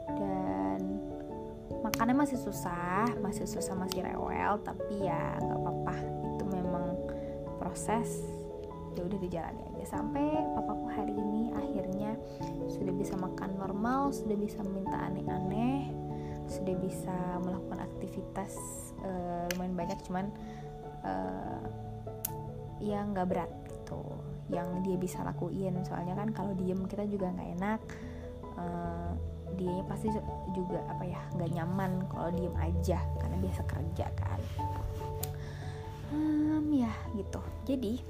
Dan 0.09 0.79
makannya 1.85 2.17
masih 2.17 2.41
susah 2.41 3.05
masih 3.21 3.45
susah 3.45 3.77
masih 3.77 4.01
rewel 4.01 4.57
tapi 4.65 5.05
ya 5.05 5.37
nggak 5.37 5.59
apa-apa. 5.61 5.95
Itu 6.33 6.43
memang 6.49 6.97
proses 7.61 8.09
ya 8.97 9.05
udah 9.05 9.19
dijalani 9.21 9.61
aja. 9.77 10.01
Sampai 10.01 10.25
papaku 10.57 10.89
hari 10.89 11.13
ini 11.13 11.53
akhirnya 11.53 12.17
sudah 12.65 12.93
bisa 12.97 13.13
makan 13.13 13.53
normal 13.61 14.09
sudah 14.09 14.33
bisa 14.33 14.65
minta 14.65 14.97
aneh-aneh 14.97 15.93
sudah 16.49 16.75
bisa 16.81 17.17
melakukan 17.45 17.85
aktivitas 17.85 18.57
uh, 19.05 19.45
lumayan 19.53 19.77
banyak 19.77 19.99
cuman 20.09 20.25
uh, 21.05 21.61
ya 22.81 23.05
nggak 23.05 23.27
berat 23.29 23.51
gitu 23.89 24.05
yang 24.53 24.85
dia 24.85 24.97
bisa 25.01 25.25
lakuin. 25.25 25.73
Soalnya 25.81 26.13
kan 26.13 26.29
kalau 26.29 26.53
diem 26.53 26.85
kita 26.85 27.09
juga 27.09 27.33
nggak 27.33 27.49
enak 27.57 27.81
uh, 28.57 29.11
dia 29.57 29.81
pasti 29.89 30.13
juga 30.53 30.85
apa 30.85 31.03
ya 31.09 31.19
nggak 31.33 31.51
nyaman 31.57 32.05
kalau 32.13 32.29
diem 32.29 32.53
aja 32.61 33.01
karena 33.17 33.37
biasa 33.41 33.61
kerja 33.65 34.05
kan. 34.13 34.39
Um, 36.13 36.69
ya 36.69 36.93
gitu. 37.17 37.41
Jadi 37.65 38.01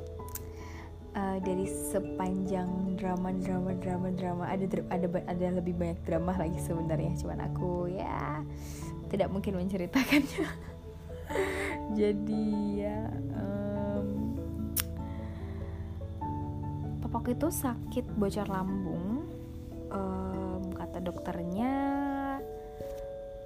uh, 1.16 1.38
dari 1.40 1.68
sepanjang 1.68 3.00
drama 3.00 3.32
drama 3.40 3.72
drama 3.80 4.08
drama 4.12 4.44
ada 4.52 4.68
ada 4.92 5.08
ada 5.28 5.46
lebih 5.64 5.80
banyak 5.80 6.00
drama 6.04 6.36
lagi 6.36 6.60
sebenarnya. 6.60 7.16
Cuman 7.16 7.40
aku 7.48 7.88
ya 7.88 8.44
tidak 9.08 9.32
mungkin 9.32 9.56
menceritakannya. 9.56 10.48
Jadi 12.00 12.46
ya 12.84 13.10
papaku 17.10 17.34
itu 17.34 17.50
sakit 17.50 18.06
bocor 18.22 18.46
lambung 18.46 19.26
um, 19.90 20.62
kata 20.78 21.02
dokternya 21.02 21.74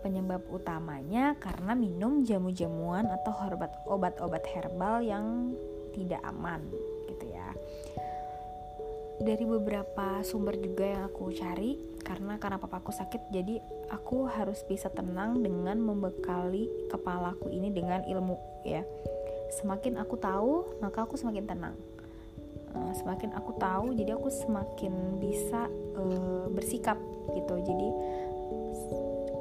penyebab 0.04 0.44
utamanya 0.52 1.40
karena 1.40 1.72
minum 1.72 2.28
jamu-jamuan 2.28 3.08
atau 3.08 3.32
obat-obat 3.88 4.44
herbal 4.52 5.00
yang 5.00 5.56
tidak 5.96 6.20
aman 6.28 6.60
gitu 7.08 7.32
ya. 7.32 7.56
Dari 9.24 9.48
beberapa 9.48 10.20
sumber 10.28 10.60
juga 10.60 10.84
yang 10.84 11.08
aku 11.08 11.32
cari 11.32 11.80
karena 12.04 12.36
karena 12.44 12.60
papaku 12.60 12.92
sakit 12.92 13.32
jadi 13.32 13.64
aku 13.96 14.28
harus 14.28 14.60
bisa 14.68 14.92
tenang 14.92 15.40
dengan 15.40 15.80
membekali 15.80 16.68
kepalaku 16.92 17.48
ini 17.48 17.72
dengan 17.72 18.04
ilmu 18.04 18.36
ya. 18.68 18.84
Semakin 19.56 20.04
aku 20.04 20.20
tahu 20.20 20.84
maka 20.84 21.08
aku 21.08 21.16
semakin 21.16 21.48
tenang 21.48 21.93
uh, 22.74 22.94
semakin 22.98 23.34
aku 23.38 23.52
tahu 23.58 23.94
jadi 23.96 24.18
aku 24.18 24.30
semakin 24.30 25.22
bisa 25.22 25.70
uh, 25.98 26.46
bersikap 26.50 26.98
gitu. 27.34 27.56
Jadi 27.62 27.88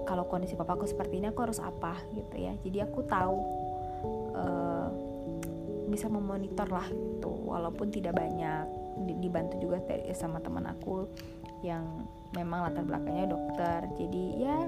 kalau 0.07 0.29
kondisi 0.29 0.53
papaku 0.59 0.85
seperti 0.85 1.19
ini 1.23 1.33
aku 1.33 1.49
harus 1.49 1.59
apa 1.59 1.97
gitu 2.13 2.37
ya. 2.37 2.53
Jadi 2.61 2.79
aku 2.85 3.01
tahu 3.09 3.37
uh, 4.37 4.89
bisa 5.89 6.09
memonitor 6.09 6.69
lah 6.69 6.89
gitu 6.89 7.33
walaupun 7.49 7.89
tidak 7.89 8.17
banyak. 8.17 8.69
Dibantu 9.03 9.57
juga 9.57 9.81
dari 9.89 10.13
sama 10.13 10.37
teman 10.39 10.69
aku 10.69 11.09
yang 11.65 12.05
memang 12.37 12.69
latar 12.69 12.85
belakangnya 12.85 13.33
dokter. 13.33 13.81
Jadi 13.97 14.25
ya 14.41 14.59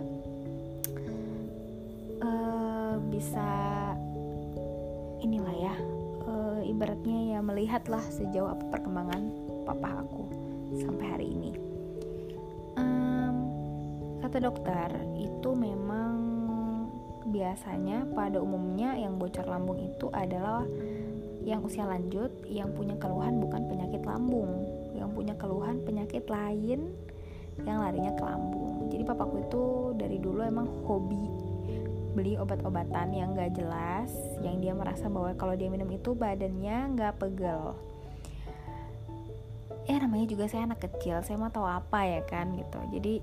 uh, 2.24 2.96
bisa 3.12 3.48
inilah 5.20 5.57
ya 5.57 5.74
ibaratnya 6.64 7.37
ya 7.37 7.38
melihatlah 7.44 8.03
sejauh 8.09 8.48
apa 8.48 8.64
perkembangan 8.72 9.22
papa 9.68 10.03
aku 10.03 10.24
sampai 10.81 11.07
hari 11.07 11.27
ini. 11.31 11.53
Um, 12.74 13.37
kata 14.24 14.42
dokter 14.42 14.90
itu 15.20 15.50
memang 15.55 16.16
biasanya 17.29 18.05
pada 18.12 18.40
umumnya 18.40 18.96
yang 18.96 19.16
bocor 19.16 19.46
lambung 19.48 19.81
itu 19.81 20.11
adalah 20.12 20.66
yang 21.44 21.61
usia 21.61 21.85
lanjut 21.85 22.33
yang 22.48 22.72
punya 22.72 22.96
keluhan 22.96 23.37
bukan 23.37 23.68
penyakit 23.68 24.00
lambung 24.05 24.64
yang 24.96 25.12
punya 25.12 25.37
keluhan 25.37 25.77
penyakit 25.85 26.24
lain 26.31 26.88
yang 27.62 27.79
larinya 27.85 28.11
ke 28.18 28.22
lambung. 28.24 28.90
Jadi 28.90 29.03
papaku 29.07 29.37
itu 29.46 29.62
dari 29.94 30.18
dulu 30.18 30.42
emang 30.42 30.66
hobi 30.88 31.34
beli 32.14 32.38
obat-obatan 32.38 33.11
yang 33.11 33.35
gak 33.35 33.59
jelas 33.59 34.14
yang 34.40 34.62
dia 34.62 34.70
merasa 34.70 35.11
bahwa 35.11 35.35
kalau 35.35 35.59
dia 35.59 35.66
minum 35.66 35.90
itu 35.90 36.14
badannya 36.14 36.94
gak 36.94 37.18
pegel. 37.18 37.74
Ya 39.85 40.00
namanya 40.00 40.31
juga 40.31 40.48
saya 40.48 40.64
anak 40.64 40.87
kecil 40.87 41.20
saya 41.27 41.37
mau 41.37 41.53
tahu 41.53 41.66
apa 41.66 42.07
ya 42.07 42.22
kan 42.24 42.55
gitu. 42.57 42.79
Jadi 42.94 43.14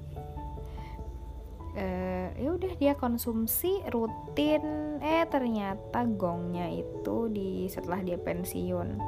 uh, 1.80 2.28
ya 2.36 2.50
udah 2.52 2.74
dia 2.78 2.94
konsumsi 3.00 3.80
rutin. 3.90 5.00
Eh 5.02 5.26
ternyata 5.26 6.06
gongnya 6.06 6.70
itu 6.70 7.32
di 7.32 7.66
setelah 7.72 8.04
dia 8.04 8.20
pensiun 8.20 9.00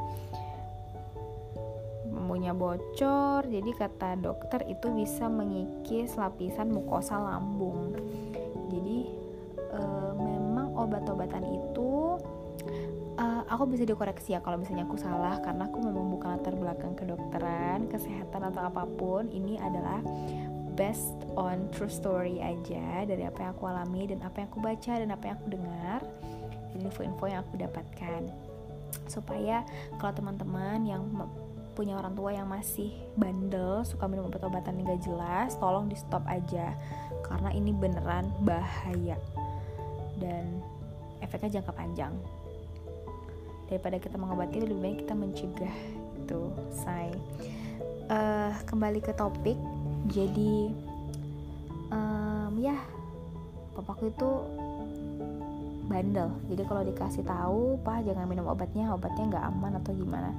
bambunya 2.10 2.56
bocor. 2.56 3.46
Jadi 3.46 3.72
kata 3.76 4.18
dokter 4.18 4.66
itu 4.66 4.90
bisa 4.96 5.30
mengikis 5.30 6.18
lapisan 6.18 6.74
mukosa 6.74 7.20
lambung 7.20 7.94
aku 13.54 13.70
bisa 13.70 13.86
dikoreksi 13.86 14.34
ya 14.34 14.42
kalau 14.42 14.58
misalnya 14.58 14.90
aku 14.90 14.98
salah 14.98 15.38
karena 15.46 15.70
aku 15.70 15.78
memang 15.86 16.10
bukan 16.10 16.34
latar 16.34 16.58
belakang 16.58 16.98
kedokteran, 16.98 17.86
kesehatan 17.86 18.50
atau 18.50 18.66
apa 18.66 18.84
pun. 18.98 19.30
Ini 19.30 19.62
adalah 19.62 20.02
best 20.74 21.14
on 21.38 21.70
true 21.70 21.92
story 21.92 22.42
aja 22.42 23.06
dari 23.06 23.22
apa 23.30 23.46
yang 23.46 23.52
aku 23.54 23.70
alami 23.70 24.10
dan 24.10 24.26
apa 24.26 24.42
yang 24.42 24.48
aku 24.50 24.58
baca 24.58 24.94
dan 24.98 25.10
apa 25.14 25.24
yang 25.30 25.36
aku 25.38 25.48
dengar 25.54 26.00
dan 26.74 26.80
info-info 26.82 27.24
yang 27.30 27.40
aku 27.46 27.54
dapatkan. 27.62 28.22
Supaya 29.06 29.62
kalau 30.02 30.14
teman-teman 30.18 30.90
yang 30.90 31.06
punya 31.78 31.98
orang 31.98 32.18
tua 32.18 32.34
yang 32.34 32.50
masih 32.50 32.90
bandel 33.18 33.86
suka 33.86 34.06
minum 34.10 34.30
obat-obatan 34.30 34.78
yang 34.82 34.98
gak 34.98 35.02
jelas 35.06 35.54
tolong 35.62 35.86
di 35.86 35.98
stop 35.98 36.26
aja. 36.26 36.74
Karena 37.22 37.54
ini 37.54 37.70
beneran 37.70 38.34
bahaya. 38.42 39.18
Dan 40.18 40.58
efeknya 41.22 41.62
jangka 41.62 41.74
panjang 41.74 42.14
daripada 43.68 43.98
kita 44.00 44.16
mengobati 44.20 44.64
lebih 44.64 44.78
baik 44.80 44.98
kita 45.06 45.14
mencegah. 45.16 45.76
Itu 46.24 46.52
say. 46.72 47.12
Uh, 48.12 48.52
kembali 48.68 49.00
ke 49.00 49.16
topik. 49.16 49.56
Jadi 50.12 50.72
um, 51.94 52.52
ya 52.60 52.76
papaku 53.74 54.12
itu 54.12 54.30
bandel. 55.88 56.30
Jadi 56.48 56.64
kalau 56.66 56.84
dikasih 56.88 57.24
tahu 57.28 57.80
pak 57.84 58.08
jangan 58.08 58.26
minum 58.28 58.48
obatnya 58.48 58.92
obatnya 58.92 59.36
nggak 59.36 59.46
aman 59.52 59.74
atau 59.84 59.92
gimana 59.92 60.32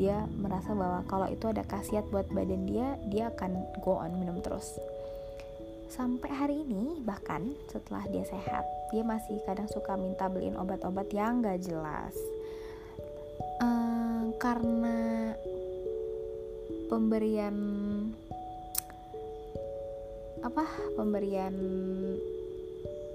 dia 0.00 0.24
merasa 0.40 0.72
bahwa 0.72 1.04
kalau 1.04 1.28
itu 1.28 1.44
ada 1.52 1.60
khasiat 1.68 2.08
buat 2.08 2.24
badan 2.32 2.64
dia 2.64 2.96
dia 3.12 3.28
akan 3.32 3.52
go 3.84 4.00
on 4.00 4.12
minum 4.16 4.40
terus. 4.40 4.80
Sampai 5.92 6.32
hari 6.32 6.64
ini 6.64 7.04
bahkan 7.04 7.52
setelah 7.68 8.08
dia 8.08 8.24
sehat 8.24 8.64
dia 8.88 9.04
masih 9.04 9.36
kadang 9.44 9.68
suka 9.68 9.92
minta 9.96 10.24
beliin 10.24 10.56
obat-obat 10.56 11.12
yang 11.12 11.44
gak 11.44 11.60
jelas 11.60 12.16
ehm, 13.62 14.34
karena 14.42 15.30
pemberian 16.90 17.56
apa 20.42 20.66
pemberian 20.98 21.54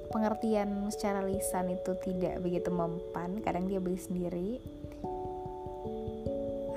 pengertian 0.08 0.88
secara 0.88 1.28
lisan 1.28 1.76
itu 1.76 1.92
tidak 2.00 2.40
begitu 2.40 2.72
mempan 2.72 3.44
kadang 3.44 3.68
dia 3.68 3.84
beli 3.84 4.00
sendiri. 4.00 4.50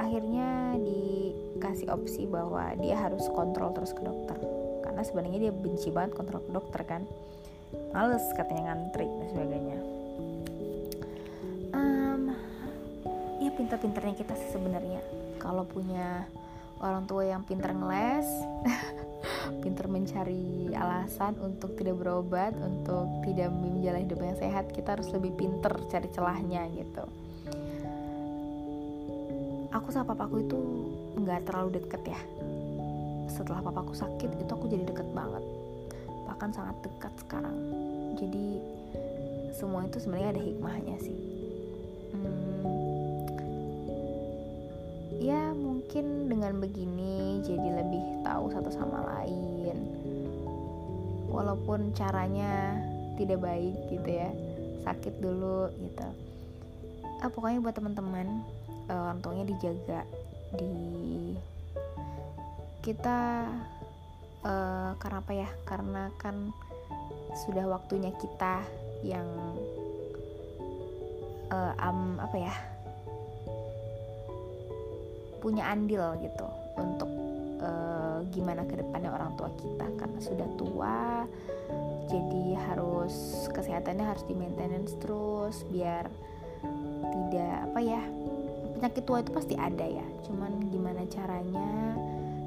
Akhirnya 0.03 0.75
dikasih 0.75 1.95
opsi 1.95 2.27
bahwa 2.27 2.75
dia 2.83 2.99
harus 2.99 3.23
kontrol 3.31 3.71
terus 3.71 3.95
ke 3.95 4.03
dokter. 4.03 4.35
Karena 4.83 5.07
sebenarnya 5.07 5.39
dia 5.49 5.53
benci 5.55 5.95
banget 5.95 6.19
kontrol 6.19 6.43
ke 6.43 6.51
dokter 6.51 6.83
kan. 6.83 7.03
Males 7.95 8.27
katanya 8.35 8.75
ngantri 8.75 9.07
dan 9.07 9.27
sebagainya 9.31 10.00
ya 13.51 13.59
pinter-pinternya 13.59 14.15
kita 14.15 14.35
sih 14.39 14.55
sebenarnya. 14.55 15.03
Kalau 15.43 15.67
punya 15.67 16.23
orang 16.79 17.05
tua 17.11 17.27
yang 17.27 17.43
pinter 17.43 17.75
ngeles 17.75 18.25
pinter 19.67 19.91
mencari 19.91 20.71
alasan 20.73 21.35
untuk 21.43 21.75
tidak 21.75 21.99
berobat 21.99 22.55
untuk 22.57 23.11
tidak 23.27 23.51
menjalani 23.51 24.07
hidup 24.07 24.21
yang 24.23 24.39
sehat 24.39 24.71
kita 24.71 24.97
harus 24.97 25.11
lebih 25.11 25.35
pinter 25.35 25.75
cari 25.91 26.09
celahnya 26.15 26.63
gitu. 26.73 27.05
Aku 29.75 29.91
sama 29.91 30.15
papaku 30.15 30.47
itu 30.47 30.59
nggak 31.19 31.51
terlalu 31.51 31.83
deket 31.83 32.03
ya. 32.07 32.21
Setelah 33.27 33.67
papaku 33.67 33.99
sakit 33.99 34.31
itu 34.39 34.51
aku 34.51 34.71
jadi 34.71 34.87
deket 34.87 35.11
banget. 35.11 35.43
Bahkan 36.31 36.51
sangat 36.55 36.77
dekat 36.87 37.13
sekarang. 37.27 37.59
Jadi 38.15 38.63
semua 39.55 39.85
itu 39.85 39.99
sebenarnya 39.99 40.39
ada 40.39 40.43
hikmahnya 40.43 40.97
sih 41.03 41.30
mungkin 45.91 46.31
dengan 46.31 46.55
begini 46.63 47.43
jadi 47.43 47.83
lebih 47.83 48.23
tahu 48.23 48.47
satu 48.55 48.71
sama 48.71 49.11
lain. 49.11 49.75
Walaupun 51.27 51.91
caranya 51.99 52.79
tidak 53.19 53.43
baik 53.43 53.75
gitu 53.91 54.23
ya 54.23 54.31
sakit 54.87 55.19
dulu 55.19 55.67
gitu. 55.83 56.07
Ah, 57.19 57.27
pokoknya 57.27 57.59
buat 57.59 57.75
teman-teman 57.75 58.39
orang 58.87 59.19
tuanya 59.19 59.51
dijaga 59.51 60.07
di 60.55 60.71
kita 62.87 63.51
uh, 64.47 64.95
karena 64.95 65.19
apa 65.19 65.33
ya? 65.35 65.51
Karena 65.67 66.07
kan 66.23 66.55
sudah 67.35 67.67
waktunya 67.67 68.15
kita 68.15 68.63
yang 69.03 69.27
uh, 71.51 71.75
um, 71.83 72.23
apa 72.23 72.39
ya 72.39 72.70
punya 75.41 75.73
andil 75.73 76.15
gitu 76.21 76.47
untuk 76.77 77.11
uh, 77.65 78.21
gimana 78.31 78.63
ke 78.69 78.77
depannya 78.79 79.11
orang 79.11 79.35
tua 79.35 79.51
kita. 79.57 79.87
Karena 79.97 80.21
sudah 80.21 80.49
tua 80.61 81.25
jadi 82.11 82.59
harus 82.71 83.47
kesehatannya 83.55 84.03
harus 84.03 84.25
di 84.27 84.35
maintenance 84.35 84.99
terus 84.99 85.63
biar 85.71 86.11
tidak 87.11 87.57
apa 87.71 87.81
ya 87.81 88.03
penyakit 88.77 89.03
tua 89.05 89.21
itu 89.21 89.31
pasti 89.33 89.55
ada 89.57 89.85
ya. 89.85 90.07
Cuman 90.25 90.73
gimana 90.73 91.05
caranya 91.09 91.97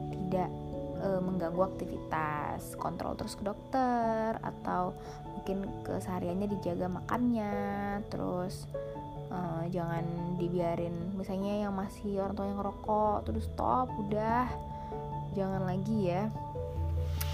tidak 0.09 0.49
e, 0.97 1.09
mengganggu 1.21 1.61
aktivitas 1.61 2.73
kontrol 2.79 3.13
terus 3.13 3.37
ke 3.37 3.43
dokter 3.45 4.41
atau 4.41 4.97
mungkin 5.37 5.69
kesehariannya 5.85 6.47
dijaga 6.57 6.87
makannya 6.89 7.53
terus 8.09 8.65
e, 9.33 9.39
jangan 9.73 10.05
dibiarin 10.37 11.17
misalnya 11.17 11.65
yang 11.65 11.73
masih 11.73 12.21
orang 12.21 12.35
tua 12.37 12.45
yang 12.45 12.59
ngerokok 12.61 13.17
terus 13.25 13.49
stop 13.49 13.89
udah. 13.97 14.45
Jangan 15.33 15.65
lagi 15.65 16.13
ya. 16.13 16.29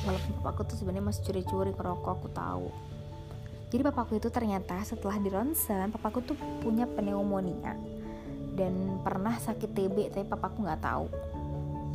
Walaupun 0.08 0.32
papaku 0.40 0.72
tuh 0.72 0.78
sebenarnya 0.80 1.12
masih 1.12 1.22
curi-curi 1.28 1.72
ngerokok 1.76 2.12
aku 2.16 2.28
tahu. 2.32 2.68
Jadi 3.70 3.82
papaku 3.86 4.18
itu 4.18 4.32
ternyata 4.32 4.82
setelah 4.88 5.20
di 5.20 5.30
ronsen 5.30 5.92
papaku 5.92 6.24
tuh 6.24 6.38
punya 6.64 6.88
pneumonia. 6.88 7.76
Dan 8.56 9.04
pernah 9.04 9.36
sakit 9.36 9.76
TB 9.76 10.16
tapi 10.16 10.26
papaku 10.26 10.64
nggak 10.64 10.82
tahu. 10.82 11.12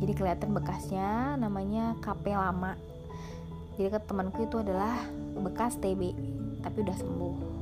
Jadi 0.05 0.11
kelihatan 0.13 0.49
bekasnya 0.53 1.33
namanya 1.41 1.97
KP 2.05 2.37
lama. 2.37 2.77
Jadi 3.75 3.89
ke 3.91 3.99
temanku 4.05 4.45
itu 4.45 4.61
adalah 4.61 4.95
bekas 5.35 5.75
TB 5.81 6.15
tapi 6.63 6.77
udah 6.81 6.97
sembuh 6.97 7.54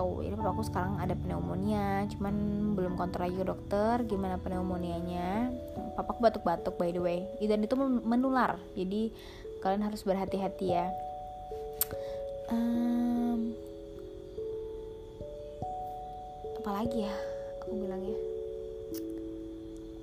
gitu 0.00 0.24
jadi 0.24 0.34
papaku 0.40 0.62
sekarang 0.64 0.96
ada 0.96 1.12
pneumonia 1.12 2.08
cuman 2.16 2.34
belum 2.72 2.96
kontrol 2.96 3.28
lagi 3.28 3.36
ke 3.36 3.46
dokter 3.46 3.94
gimana 4.08 4.40
pneumonianya. 4.40 5.52
Papaku 5.92 6.24
batuk-batuk 6.24 6.80
by 6.80 6.90
the 6.96 7.02
way. 7.02 7.28
Dan 7.44 7.60
itu 7.60 7.76
menular 7.76 8.56
jadi 8.72 9.12
kalian 9.60 9.84
harus 9.84 10.00
berhati-hati 10.00 10.66
ya. 10.72 10.88
Um, 12.48 13.54
apa 16.60 16.84
ya 16.90 17.14
aku 17.62 17.72
bilangnya 17.72 18.16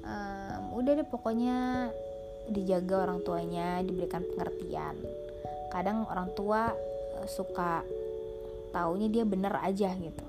um, 0.07 0.63
udah 0.79 0.91
deh 0.95 1.07
pokoknya 1.11 1.89
dijaga 2.47 3.09
orang 3.09 3.19
tuanya 3.25 3.81
diberikan 3.83 4.23
pengertian. 4.23 4.95
Kadang 5.73 6.07
orang 6.07 6.31
tua 6.37 6.71
suka 7.27 7.83
taunya 8.71 9.07
dia 9.11 9.23
bener 9.23 9.53
aja 9.59 9.91
gitu. 9.95 10.25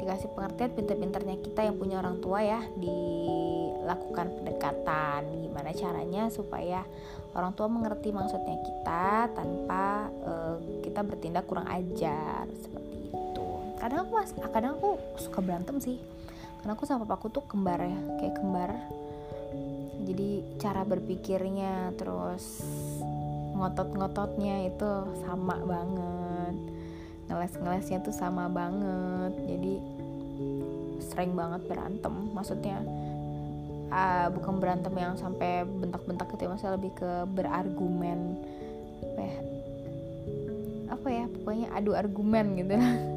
Dikasih 0.00 0.28
pengertian 0.36 0.72
pinter-pinternya 0.76 1.36
kita 1.40 1.64
yang 1.64 1.76
punya 1.80 2.00
orang 2.00 2.20
tua 2.20 2.44
ya 2.44 2.60
dilakukan 2.76 4.36
pendekatan 4.40 5.20
gimana 5.40 5.70
caranya 5.72 6.28
supaya 6.28 6.84
orang 7.32 7.56
tua 7.56 7.72
mengerti 7.72 8.12
maksudnya 8.12 8.60
kita 8.60 9.32
tanpa 9.32 10.12
uh, 10.28 10.56
kita 10.84 11.00
bertindak 11.00 11.48
kurang 11.48 11.66
ajar 11.72 12.44
seperti 12.52 13.10
kadang 13.80 14.06
aku 14.06 14.12
mas 14.16 14.30
kadang 14.32 14.80
aku 14.80 14.96
suka 15.20 15.44
berantem 15.44 15.76
sih 15.76 16.00
karena 16.64 16.80
aku 16.80 16.88
sama 16.88 17.04
papaku 17.04 17.28
tuh 17.28 17.44
kembar 17.44 17.76
ya 17.76 18.00
kayak 18.16 18.40
kembar. 18.40 18.72
Jadi 20.08 20.56
cara 20.56 20.80
berpikirnya 20.80 21.92
terus 21.92 22.64
ngotot-ngototnya 23.52 24.72
itu 24.72 24.90
sama 25.28 25.60
banget 25.60 26.33
ngeles-ngelesnya 27.28 28.04
tuh 28.04 28.14
sama 28.14 28.46
banget. 28.50 29.32
Jadi 29.48 29.74
sering 31.04 31.32
banget 31.36 31.64
berantem. 31.68 32.14
Maksudnya 32.32 32.80
uh, 33.92 34.28
bukan 34.32 34.60
berantem 34.60 34.94
yang 34.96 35.14
sampai 35.16 35.64
bentak-bentak 35.64 36.28
gitu 36.34 36.46
ya 36.46 36.50
maksudnya 36.50 36.74
lebih 36.76 36.92
ke 36.96 37.10
berargumen. 37.32 38.20
Apa 39.02 39.20
ya? 39.20 39.36
Apa 40.92 41.08
ya? 41.10 41.24
Pokoknya 41.28 41.68
adu 41.74 41.92
argumen 41.92 42.46
gitu. 42.60 42.74
Lah 42.80 43.14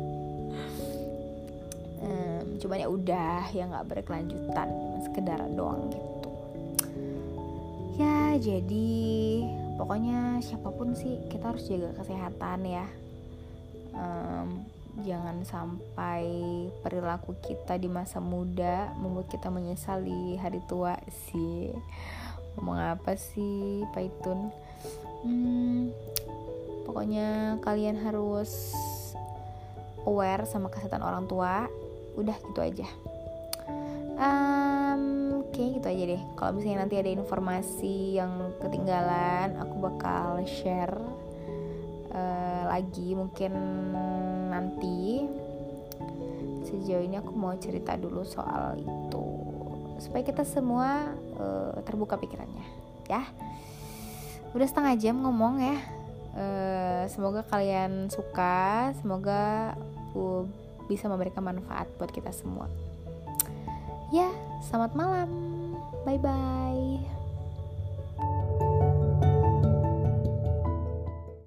um, 2.02 2.46
cuman 2.62 2.78
ya 2.82 2.88
udah 2.89 3.41
ya 3.52 3.63
nggak 3.70 3.88
berkelanjutan 3.89 4.70
sekedar 5.06 5.39
doang 5.54 5.89
gitu. 5.91 6.30
Ya 7.98 8.38
jadi 8.38 9.02
pokoknya 9.78 10.41
siapa 10.46 10.70
pun 10.70 10.93
sih 10.93 11.17
kita 11.34 11.54
harus 11.54 11.65
jaga 11.65 11.98
kesehatan 11.98 12.62
ya 12.65 12.86
um, 13.98 14.64
jangan 15.06 15.46
sampai 15.46 16.26
perilaku 16.82 17.38
kita 17.42 17.78
di 17.78 17.90
masa 17.90 18.18
muda 18.18 18.94
membuat 18.98 19.30
kita 19.30 19.50
menyesal 19.54 20.02
di 20.02 20.38
hari 20.38 20.62
tua 20.66 20.98
sih. 21.30 21.70
Ngomong 22.58 22.98
apa 22.98 23.14
sih 23.14 23.86
Paitun? 23.94 24.50
Hmm, 25.22 25.94
pokoknya 26.90 27.62
kalian 27.62 28.02
harus 28.02 28.74
aware 30.06 30.50
sama 30.50 30.74
kesehatan 30.74 31.06
orang 31.06 31.30
tua. 31.30 31.70
Udah 32.18 32.34
gitu 32.50 32.60
aja. 32.66 32.88
Um, 34.18 35.46
kayaknya 35.54 35.78
gitu 35.78 35.88
aja 35.94 36.04
deh. 36.18 36.22
Kalau 36.34 36.52
misalnya 36.58 36.80
nanti 36.86 36.96
ada 36.98 37.12
informasi 37.14 38.18
yang 38.18 38.34
ketinggalan 38.58 39.62
aku 39.62 39.76
bakal 39.78 40.42
share 40.50 40.98
uh, 42.18 42.47
lagi 42.78 43.18
mungkin 43.18 43.52
nanti 44.54 45.26
sejauh 46.63 47.02
ini 47.02 47.18
aku 47.18 47.34
mau 47.34 47.58
cerita 47.58 47.98
dulu 47.98 48.22
soal 48.22 48.78
itu 48.78 49.28
supaya 49.98 50.22
kita 50.22 50.46
semua 50.46 51.10
uh, 51.42 51.74
terbuka 51.82 52.22
pikirannya 52.22 52.66
ya 53.10 53.26
udah 54.54 54.68
setengah 54.70 54.94
jam 55.02 55.18
ngomong 55.26 55.58
ya 55.58 55.78
uh, 56.38 57.04
semoga 57.10 57.42
kalian 57.50 58.13
suka 58.13 58.94
semoga 59.02 59.74
uh, 60.13 60.46
bisa 60.88 61.12
memberikan 61.12 61.44
manfaat 61.44 61.86
buat 62.00 62.10
kita 62.10 62.32
semua. 62.32 62.72
Ya, 64.10 64.32
selamat 64.63 64.96
malam. 64.96 65.30
Bye 66.08 66.18
bye. 66.18 67.16